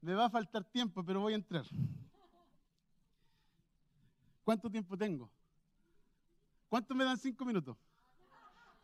[0.00, 1.64] Me va a faltar tiempo, pero voy a entrar.
[4.42, 5.30] ¿Cuánto tiempo tengo?
[6.68, 7.76] ¿Cuánto me dan cinco minutos?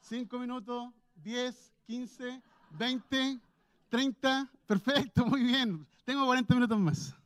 [0.01, 3.41] Cinco minutos, diez, quince, veinte,
[3.89, 4.49] treinta.
[4.69, 5.85] Perfecto, muy bien.
[6.05, 7.17] Tengo 40 minutos más.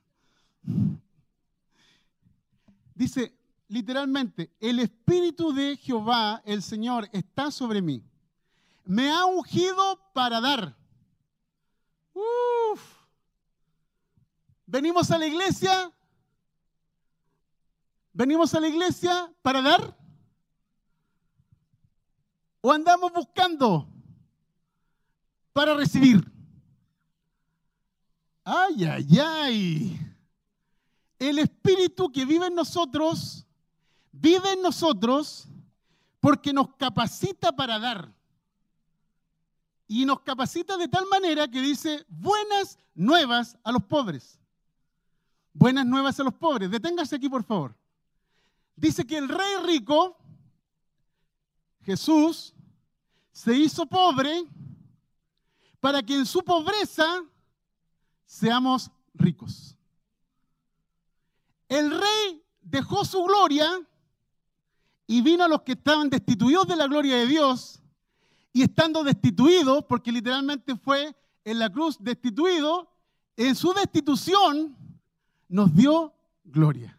[2.94, 3.39] Dice
[3.70, 8.02] literalmente, el Espíritu de Jehová, el Señor, está sobre mí.
[8.84, 10.76] Me ha ungido para dar.
[14.66, 15.92] Venimos a la iglesia.
[18.12, 19.96] Venimos a la iglesia para dar.
[22.60, 23.88] ¿O andamos buscando
[25.52, 26.20] para recibir?
[28.44, 30.00] Ay, ay, ay.
[31.20, 33.46] El espíritu que vive en nosotros,
[34.20, 35.48] vive en nosotros
[36.20, 38.12] porque nos capacita para dar.
[39.88, 44.38] Y nos capacita de tal manera que dice buenas nuevas a los pobres.
[45.52, 46.70] Buenas nuevas a los pobres.
[46.70, 47.74] Deténgase aquí, por favor.
[48.76, 50.16] Dice que el rey rico,
[51.82, 52.54] Jesús,
[53.32, 54.44] se hizo pobre
[55.80, 57.24] para que en su pobreza
[58.26, 59.76] seamos ricos.
[61.68, 63.66] El rey dejó su gloria
[65.10, 67.82] y vino a los que estaban destituidos de la gloria de Dios
[68.52, 72.88] y estando destituidos, porque literalmente fue en la cruz destituido,
[73.36, 74.76] en su destitución
[75.48, 76.96] nos dio gloria.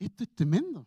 [0.00, 0.84] Esto es tremendo.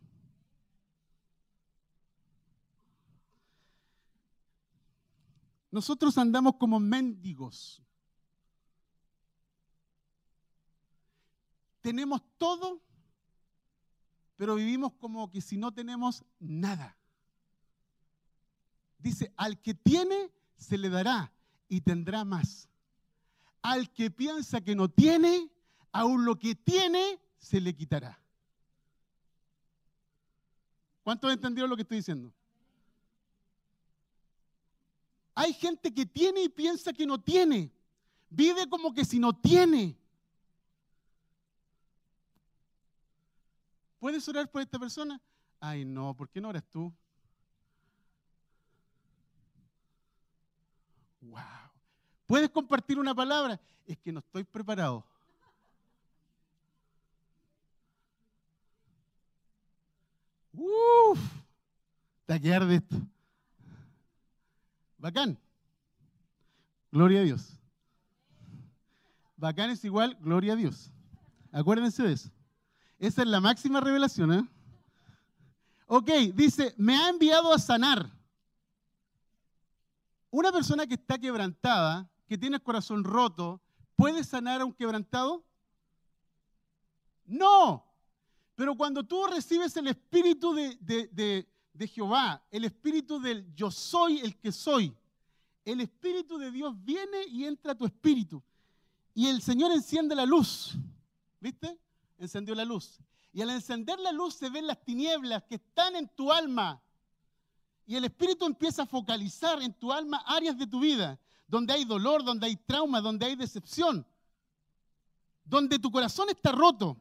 [5.76, 7.82] Nosotros andamos como mendigos.
[11.82, 12.80] Tenemos todo
[14.36, 16.96] pero vivimos como que si no tenemos nada.
[18.98, 21.32] Dice, al que tiene, se le dará
[21.68, 22.68] y tendrá más.
[23.62, 25.50] Al que piensa que no tiene,
[25.90, 28.20] aún lo que tiene, se le quitará.
[31.02, 32.32] ¿Cuántos entendieron lo que estoy diciendo?
[35.38, 37.70] Hay gente que tiene y piensa que no tiene.
[38.30, 39.94] Vive como que si no tiene.
[43.98, 45.20] ¿Puedes orar por esta persona?
[45.60, 46.90] Ay, no, ¿por qué no oras tú?
[51.20, 51.42] Wow.
[52.26, 53.60] ¿Puedes compartir una palabra?
[53.86, 55.04] Es que no estoy preparado.
[60.54, 61.20] Uf,
[62.24, 62.96] Te que esto.
[65.06, 65.38] Bacán.
[66.90, 67.60] Gloria a Dios.
[69.36, 70.90] Bacán es igual, gloria a Dios.
[71.52, 72.28] Acuérdense de eso.
[72.98, 74.32] Esa es la máxima revelación.
[74.32, 74.48] ¿eh?
[75.86, 78.10] Ok, dice, me ha enviado a sanar.
[80.30, 83.60] Una persona que está quebrantada, que tiene el corazón roto,
[83.94, 85.44] ¿puede sanar a un quebrantado?
[87.26, 87.86] No.
[88.56, 90.76] Pero cuando tú recibes el espíritu de,
[91.12, 91.48] de
[91.86, 94.96] Jehová, el espíritu del yo soy el que soy,
[95.64, 98.42] el espíritu de Dios viene y entra a tu espíritu.
[99.14, 100.76] Y el Señor enciende la luz.
[101.40, 101.78] ¿Viste?
[102.18, 103.00] Encendió la luz.
[103.32, 106.80] Y al encender la luz se ven las tinieblas que están en tu alma.
[107.86, 111.84] Y el Espíritu empieza a focalizar en tu alma áreas de tu vida, donde hay
[111.84, 114.06] dolor, donde hay trauma, donde hay decepción,
[115.44, 116.96] donde tu corazón está roto.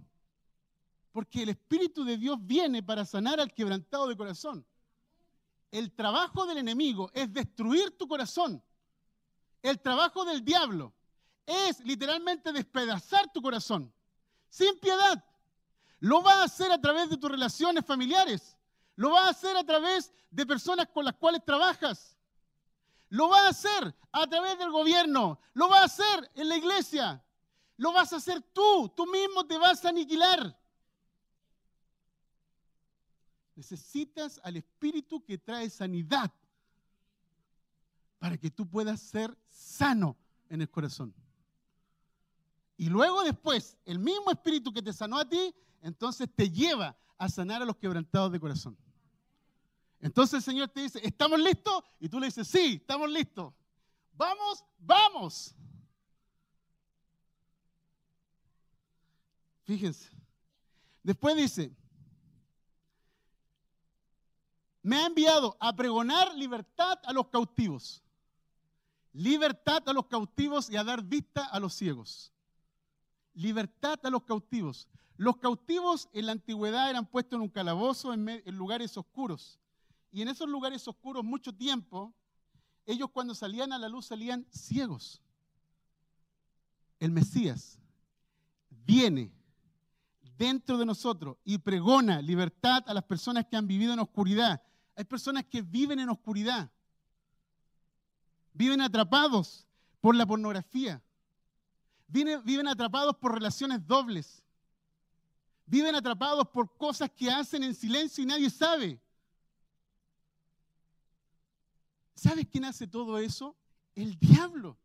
[1.15, 4.65] Porque el Espíritu de Dios viene para sanar al quebrantado de corazón.
[5.71, 8.61] El trabajo del enemigo es destruir tu corazón.
[9.61, 10.93] El trabajo del diablo
[11.45, 13.93] es literalmente despedazar tu corazón,
[14.49, 15.23] sin piedad.
[16.01, 18.57] Lo va a hacer a través de tus relaciones familiares.
[18.97, 22.17] Lo va a hacer a través de personas con las cuales trabajas.
[23.07, 25.39] Lo va a hacer a través del gobierno.
[25.53, 27.23] Lo va a hacer en la iglesia.
[27.77, 28.91] Lo vas a hacer tú.
[28.93, 30.64] Tú mismo te vas a aniquilar.
[33.55, 36.31] Necesitas al Espíritu que trae sanidad
[38.19, 40.17] para que tú puedas ser sano
[40.49, 41.13] en el corazón.
[42.77, 47.29] Y luego después, el mismo Espíritu que te sanó a ti, entonces te lleva a
[47.29, 48.77] sanar a los quebrantados de corazón.
[50.01, 51.83] Entonces el Señor te dice, ¿estamos listos?
[51.99, 53.53] Y tú le dices, sí, estamos listos.
[54.13, 55.55] Vamos, vamos.
[59.63, 60.09] Fíjense.
[61.01, 61.75] Después dice,
[64.85, 68.03] me ha enviado a pregonar libertad a los cautivos,
[69.13, 72.31] libertad a los cautivos y a dar vista a los ciegos.
[73.33, 74.87] Libertad a los cautivos.
[75.17, 79.59] Los cautivos en la antigüedad eran puestos en un calabozo en, lugares oscuros.
[80.11, 82.13] Y en esos lugares oscuros mucho tiempo,
[82.85, 85.19] ellos cuando salían a la luz salían ciegos.
[86.99, 87.79] El Mesías
[88.69, 89.33] viene
[90.37, 94.61] dentro de nosotros y pregona libertad a las personas que han vivido en oscuridad
[94.95, 96.69] hay personas que viven en oscuridad,
[98.53, 99.67] viven atrapados
[99.99, 101.01] por la pornografía,
[102.07, 104.43] viven, atrapados por relaciones dobles,
[105.65, 109.01] viven atrapados por cosas que hacen en silencio y nadie sabe.
[112.15, 113.55] ¿Sabes quién hace todo eso?
[113.93, 114.77] El diablo.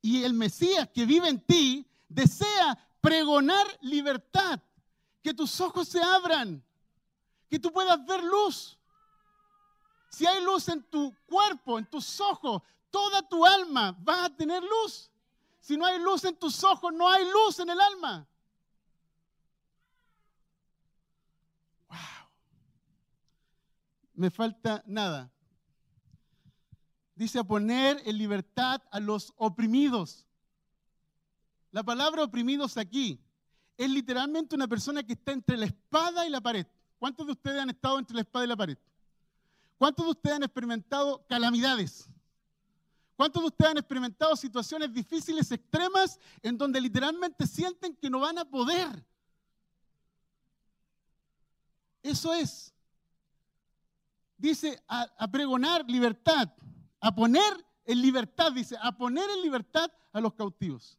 [0.00, 4.60] Y el Mesías que vive en ti desea pregonar libertad,
[5.22, 6.62] que tus ojos se abran,
[7.48, 8.77] que tú puedas ver luz.
[10.08, 14.62] Si hay luz en tu cuerpo, en tus ojos, toda tu alma va a tener
[14.62, 15.10] luz.
[15.60, 18.26] Si no hay luz en tus ojos, no hay luz en el alma.
[21.88, 21.98] Wow.
[24.14, 25.30] Me falta nada.
[27.14, 30.26] Dice a poner en libertad a los oprimidos.
[31.70, 33.20] La palabra oprimidos aquí
[33.76, 36.66] es literalmente una persona que está entre la espada y la pared.
[36.98, 38.78] ¿Cuántos de ustedes han estado entre la espada y la pared?
[39.78, 42.08] ¿Cuántos de ustedes han experimentado calamidades?
[43.14, 48.38] ¿Cuántos de ustedes han experimentado situaciones difíciles, extremas, en donde literalmente sienten que no van
[48.38, 49.04] a poder?
[52.02, 52.74] Eso es.
[54.36, 56.52] Dice a, pregonar libertad,
[57.00, 60.98] a poner en libertad, dice, a poner en libertad a los cautivos.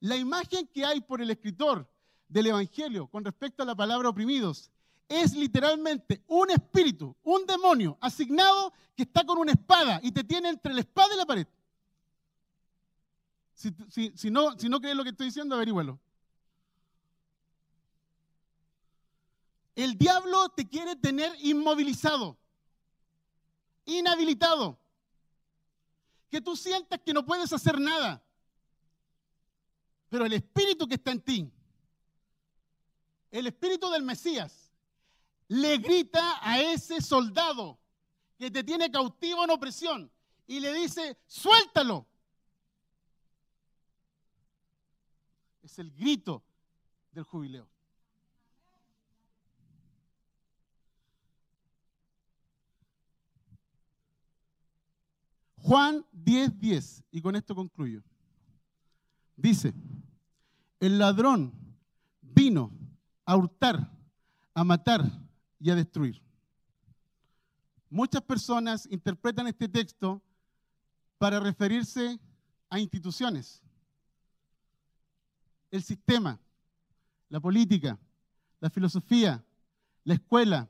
[0.00, 1.88] La imagen que hay por el escritor
[2.28, 4.70] del Evangelio con respecto a la palabra oprimidos
[5.10, 10.48] es literalmente un espíritu, un demonio asignado que está con una espada y te tiene
[10.48, 11.46] entre la espada y la pared.
[13.52, 15.98] Si, no, si no crees lo que estoy diciendo, averígualo.
[19.74, 22.38] El diablo te quiere tener inmovilizado,
[23.86, 24.78] inhabilitado,
[26.30, 28.22] que tú sientas que no puedes hacer nada.
[30.08, 31.52] Pero el espíritu que está en ti,
[33.32, 34.59] el espíritu del Mesías,
[35.50, 37.80] le grita a ese soldado
[38.38, 40.10] que te tiene cautivo en opresión
[40.46, 42.06] y le dice, suéltalo.
[45.60, 46.44] Es el grito
[47.10, 47.68] del jubileo.
[55.56, 58.04] Juan 10:10, 10, y con esto concluyo.
[59.34, 59.74] Dice,
[60.78, 61.52] el ladrón
[62.20, 62.70] vino
[63.24, 63.90] a hurtar,
[64.54, 65.29] a matar
[65.60, 66.20] y a destruir.
[67.90, 70.22] Muchas personas interpretan este texto
[71.18, 72.18] para referirse
[72.70, 73.62] a instituciones,
[75.70, 76.40] el sistema,
[77.28, 77.98] la política,
[78.60, 79.44] la filosofía,
[80.04, 80.68] la escuela.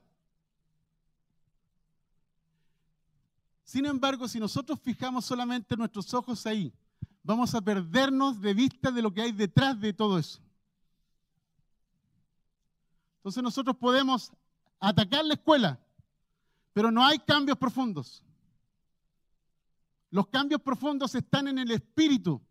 [3.63, 6.73] Sin embargo, si nosotros fijamos solamente nuestros ojos ahí,
[7.23, 10.41] vamos a perdernos de vista de lo que hay detrás de todo eso.
[13.17, 14.33] Entonces nosotros podemos
[14.81, 15.79] atacar la escuela,
[16.73, 18.23] pero no hay cambios profundos.
[20.09, 22.41] Los cambios profundos están en el espíritu.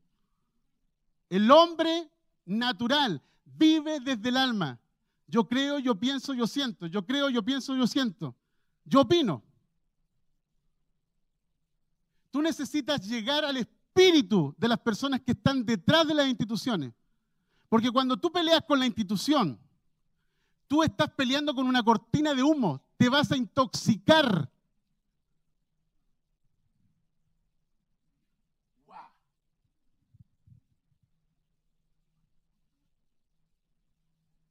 [1.28, 2.10] El hombre
[2.46, 4.78] natural vive desde el alma.
[5.26, 6.86] Yo creo, yo pienso, yo siento.
[6.86, 8.34] Yo creo, yo pienso, yo siento.
[8.84, 9.42] Yo opino.
[12.30, 16.92] Tú necesitas llegar al espíritu de las personas que están detrás de las instituciones.
[17.68, 19.58] Porque cuando tú peleas con la institución,
[20.70, 22.80] tú estás peleando con una cortina de humo.
[22.96, 24.48] Te vas a intoxicar.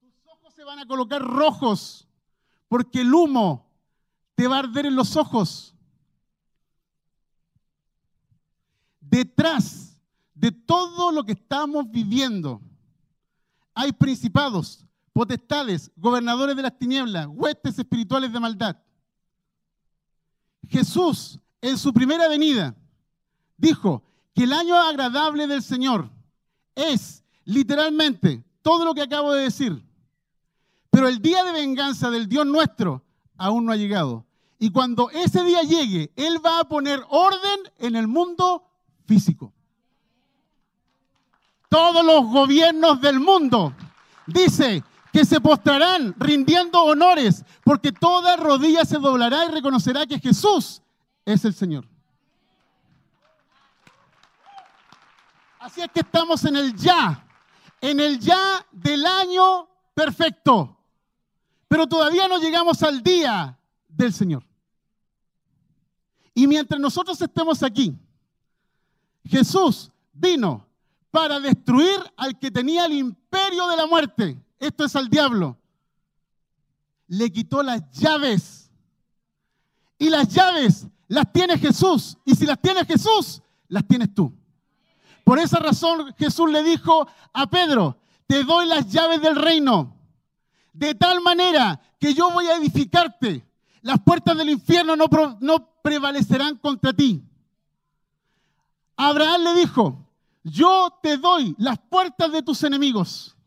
[0.02, 2.06] Tus ojos se van a colocar rojos
[2.68, 3.66] porque el humo
[4.36, 5.74] te va a arder en los ojos.
[9.00, 9.98] Detrás
[10.34, 12.62] de todo lo que estamos viviendo
[13.74, 14.86] hay principados,
[15.20, 18.78] potestades, gobernadores de las tinieblas, huestes espirituales de maldad.
[20.70, 22.74] Jesús, en su primera venida,
[23.58, 24.02] dijo
[24.34, 26.10] que el año agradable del Señor
[26.74, 29.86] es literalmente todo lo que acabo de decir.
[30.90, 33.04] Pero el día de venganza del Dios nuestro
[33.36, 34.26] aún no ha llegado.
[34.58, 38.64] Y cuando ese día llegue, Él va a poner orden en el mundo
[39.06, 39.52] físico.
[41.68, 43.74] Todos los gobiernos del mundo,
[44.26, 50.82] dice, que se postrarán rindiendo honores, porque toda rodilla se doblará y reconocerá que Jesús
[51.26, 51.86] es el Señor.
[55.60, 57.28] Así es que estamos en el ya,
[57.82, 60.78] en el ya del año perfecto,
[61.68, 63.57] pero todavía no llegamos al día
[63.88, 64.43] del Señor.
[66.34, 67.93] Y mientras nosotros estemos aquí,
[69.26, 70.66] Jesús vino
[71.12, 74.38] para destruir al que tenía el imperio de la muerte.
[74.60, 75.57] Esto es al diablo.
[77.07, 78.72] Le quitó las llaves.
[79.97, 82.18] Y las llaves las tiene Jesús.
[82.26, 84.34] Y si las tiene Jesús, las tienes tú.
[85.24, 89.95] Por esa razón Jesús le dijo a Pedro, te doy las llaves del reino.
[90.74, 93.45] De tal manera que yo voy a edificarte.
[93.82, 95.07] Las puertas del infierno no,
[95.39, 97.24] no prevalecerán contra ti.
[98.97, 100.05] Abraham le dijo,
[100.43, 103.38] yo te doy las puertas de tus enemigos.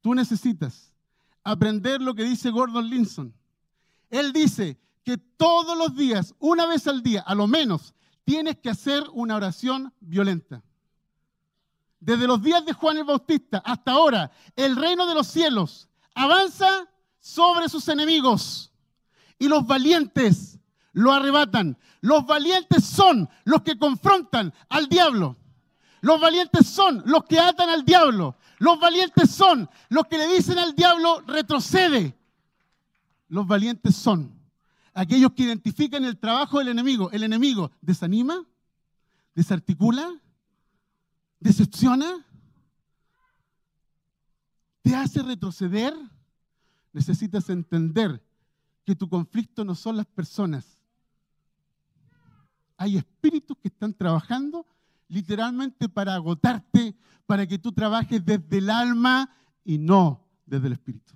[0.00, 0.94] Tú necesitas
[1.44, 3.34] aprender lo que dice Gordon Linson.
[4.08, 7.94] Él dice que todos los días, una vez al día, a lo menos,
[8.24, 10.62] tienes que hacer una oración violenta.
[11.98, 16.88] Desde los días de Juan el Bautista hasta ahora, el reino de los cielos avanza
[17.18, 18.72] sobre sus enemigos
[19.38, 20.58] y los valientes
[20.92, 21.78] lo arrebatan.
[22.00, 25.36] Los valientes son los que confrontan al diablo.
[26.00, 28.36] Los valientes son los que atan al diablo.
[28.60, 32.14] Los valientes son los que le dicen al diablo, retrocede.
[33.28, 34.38] Los valientes son
[34.92, 37.10] aquellos que identifican el trabajo del enemigo.
[37.10, 38.44] El enemigo desanima,
[39.34, 40.12] desarticula,
[41.38, 42.26] decepciona,
[44.82, 45.94] te hace retroceder.
[46.92, 48.22] Necesitas entender
[48.84, 50.76] que tu conflicto no son las personas,
[52.76, 54.66] hay espíritus que están trabajando
[55.10, 56.96] literalmente para agotarte,
[57.26, 59.30] para que tú trabajes desde el alma
[59.64, 61.12] y no desde el espíritu.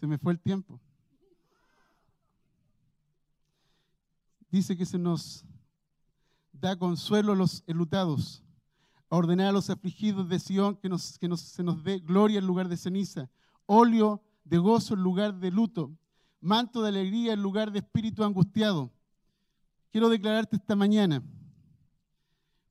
[0.00, 0.80] Se me fue el tiempo.
[4.50, 5.44] Dice que se nos
[6.52, 8.44] da consuelo a los enlutados
[9.08, 12.68] ordenar a los afligidos de Sión que, nos, que se nos dé gloria en lugar
[12.68, 13.30] de ceniza,
[13.66, 15.90] óleo de gozo en lugar de luto,
[16.40, 18.92] manto de alegría en lugar de espíritu angustiado.
[19.90, 21.22] Quiero declararte esta mañana,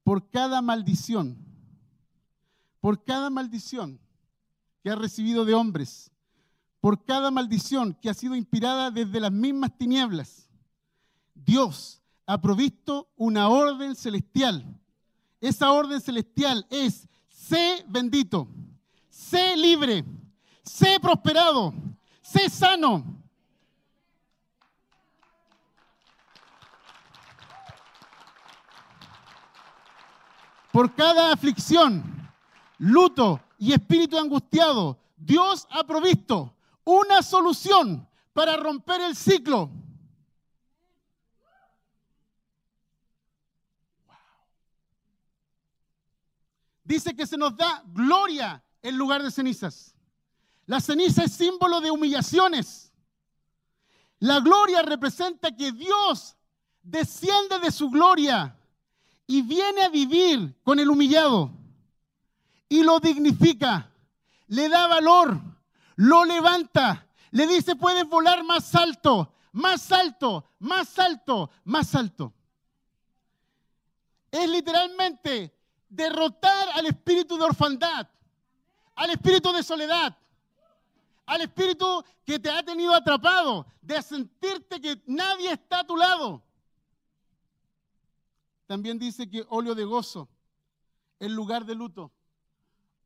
[0.04, 1.38] por cada maldición,
[2.80, 4.00] por cada maldición
[4.84, 6.12] que has recibido de hombres,
[6.80, 10.50] por cada maldición que ha sido inspirada desde las mismas tinieblas,
[11.34, 14.80] Dios ha provisto una orden celestial
[15.44, 18.48] esa orden celestial es, sé bendito,
[19.10, 20.06] sé libre,
[20.64, 21.74] sé prosperado,
[22.22, 23.04] sé sano.
[30.72, 32.04] Por cada aflicción,
[32.80, 39.70] luto y espíritu angustiado, Dios ha provisto una solución para romper el ciclo.
[46.84, 49.96] Dice que se nos da gloria en lugar de cenizas.
[50.66, 52.92] La ceniza es símbolo de humillaciones.
[54.20, 56.36] La gloria representa que Dios
[56.82, 58.58] desciende de su gloria
[59.28, 61.52] y viene a vivir con el humillado
[62.70, 63.92] y lo dignifica,
[64.48, 65.40] le da valor,
[65.96, 72.34] lo levanta, le dice puedes volar más alto, más alto, más alto, más alto.
[74.32, 75.56] Es literalmente
[75.88, 78.08] derrotar al espíritu de orfandad,
[78.96, 80.18] al espíritu de soledad,
[81.26, 86.44] al espíritu que te ha tenido atrapado, de sentirte que nadie está a tu lado.
[88.66, 90.30] También dice que óleo de gozo
[91.20, 92.12] en lugar de luto.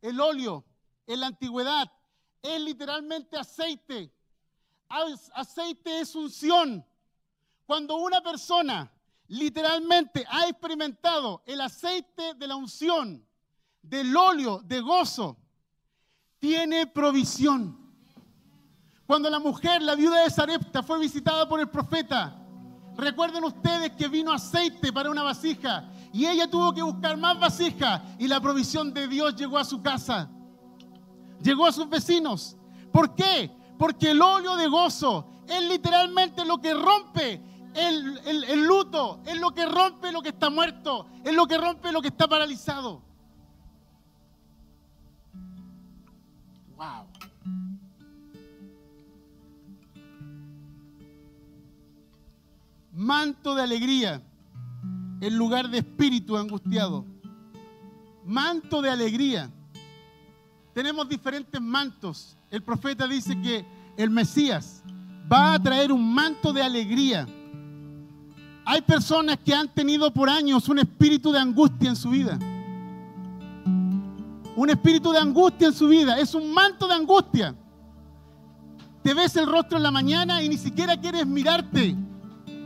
[0.02, 0.66] El óleo
[1.06, 1.92] en la antigüedad
[2.42, 4.14] es literalmente aceite.
[5.34, 6.86] Aceite es unción.
[7.66, 8.92] Cuando una persona
[9.28, 13.28] literalmente ha experimentado el aceite de la unción,
[13.82, 15.38] del óleo de gozo,
[16.40, 17.87] tiene provisión.
[19.08, 22.36] Cuando la mujer, la viuda de Sarepta, fue visitada por el profeta,
[22.98, 28.04] recuerden ustedes que vino aceite para una vasija y ella tuvo que buscar más vasija
[28.20, 30.30] y la provisión de Dios llegó a su casa,
[31.42, 32.58] llegó a sus vecinos.
[32.92, 33.50] ¿Por qué?
[33.80, 37.42] Porque el óleo de gozo es literalmente lo que rompe
[37.76, 41.94] el, el, luto, es lo que rompe lo que está muerto, es lo que rompe
[41.94, 43.02] lo que está paralizado.
[46.76, 47.17] Wow.
[52.98, 54.24] Manto de alegría
[55.22, 57.06] en lugar de espíritu angustiado.
[58.26, 59.52] Manto de alegría.
[60.74, 62.36] Tenemos diferentes mantos.
[62.50, 63.64] El profeta dice que
[63.98, 64.84] el Mesías
[65.32, 67.28] va a traer un manto de alegría.
[68.66, 72.40] Hay personas que han tenido por años un espíritu de angustia en su vida.
[74.56, 76.18] Un espíritu de angustia en su vida.
[76.18, 77.56] Es un manto de angustia.
[79.04, 81.96] Te ves el rostro en la mañana y ni siquiera quieres mirarte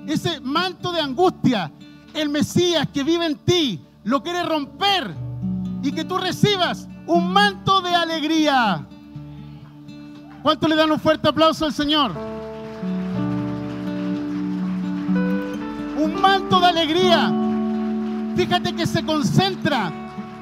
[0.08, 1.72] ese manto de angustia,
[2.14, 5.16] el Mesías que vive en ti, lo quiere romper
[5.84, 8.86] y que tú recibas un manto de alegría.
[10.42, 12.12] ¿Cuánto le dan un fuerte aplauso al Señor?
[15.98, 17.32] Un manto de alegría.
[18.36, 19.92] Fíjate que se concentra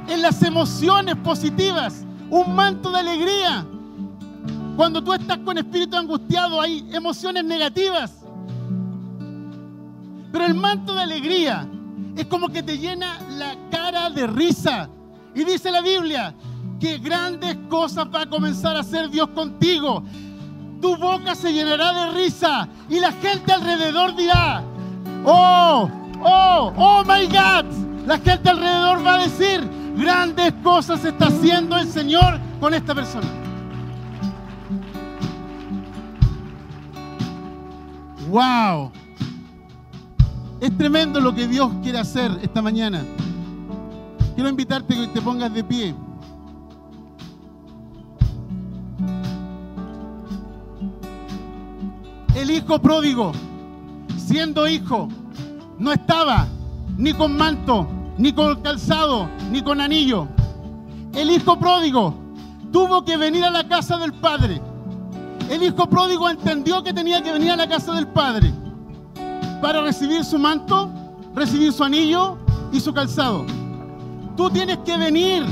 [0.07, 2.05] en las emociones positivas.
[2.29, 3.65] Un manto de alegría.
[4.77, 8.18] Cuando tú estás con espíritu angustiado hay emociones negativas.
[10.31, 11.67] Pero el manto de alegría
[12.15, 14.89] es como que te llena la cara de risa.
[15.33, 16.35] Y dice la Biblia
[16.79, 20.03] que grandes cosas va a comenzar a hacer Dios contigo.
[20.81, 24.63] Tu boca se llenará de risa y la gente alrededor dirá,
[25.25, 25.89] oh,
[26.23, 28.05] oh, oh my God.
[28.05, 33.27] La gente alrededor va a decir, grandes cosas está haciendo el Señor con esta persona.
[38.29, 38.91] Wow.
[40.61, 43.05] Es tremendo lo que Dios quiere hacer esta mañana.
[44.35, 45.95] Quiero invitarte que te pongas de pie.
[52.35, 53.31] El hijo pródigo,
[54.17, 55.07] siendo hijo,
[55.77, 56.45] no estaba
[56.97, 57.87] ni con manto,
[58.17, 60.27] ni con calzado, ni con anillo.
[61.13, 62.13] El hijo pródigo
[62.73, 64.61] tuvo que venir a la casa del padre.
[65.49, 68.53] El hijo pródigo entendió que tenía que venir a la casa del padre
[69.61, 70.89] para recibir su manto,
[71.35, 72.37] recibir su anillo
[72.71, 73.45] y su calzado.
[74.35, 75.43] Tú tienes que venir,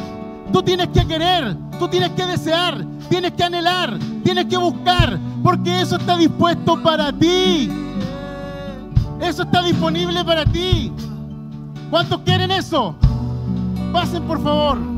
[0.52, 5.82] tú tienes que querer, tú tienes que desear, tienes que anhelar, tienes que buscar, porque
[5.82, 7.70] eso está dispuesto para ti.
[9.20, 10.92] Eso está disponible para ti.
[11.90, 12.96] ¿Cuántos quieren eso?
[13.92, 14.97] Pasen por favor.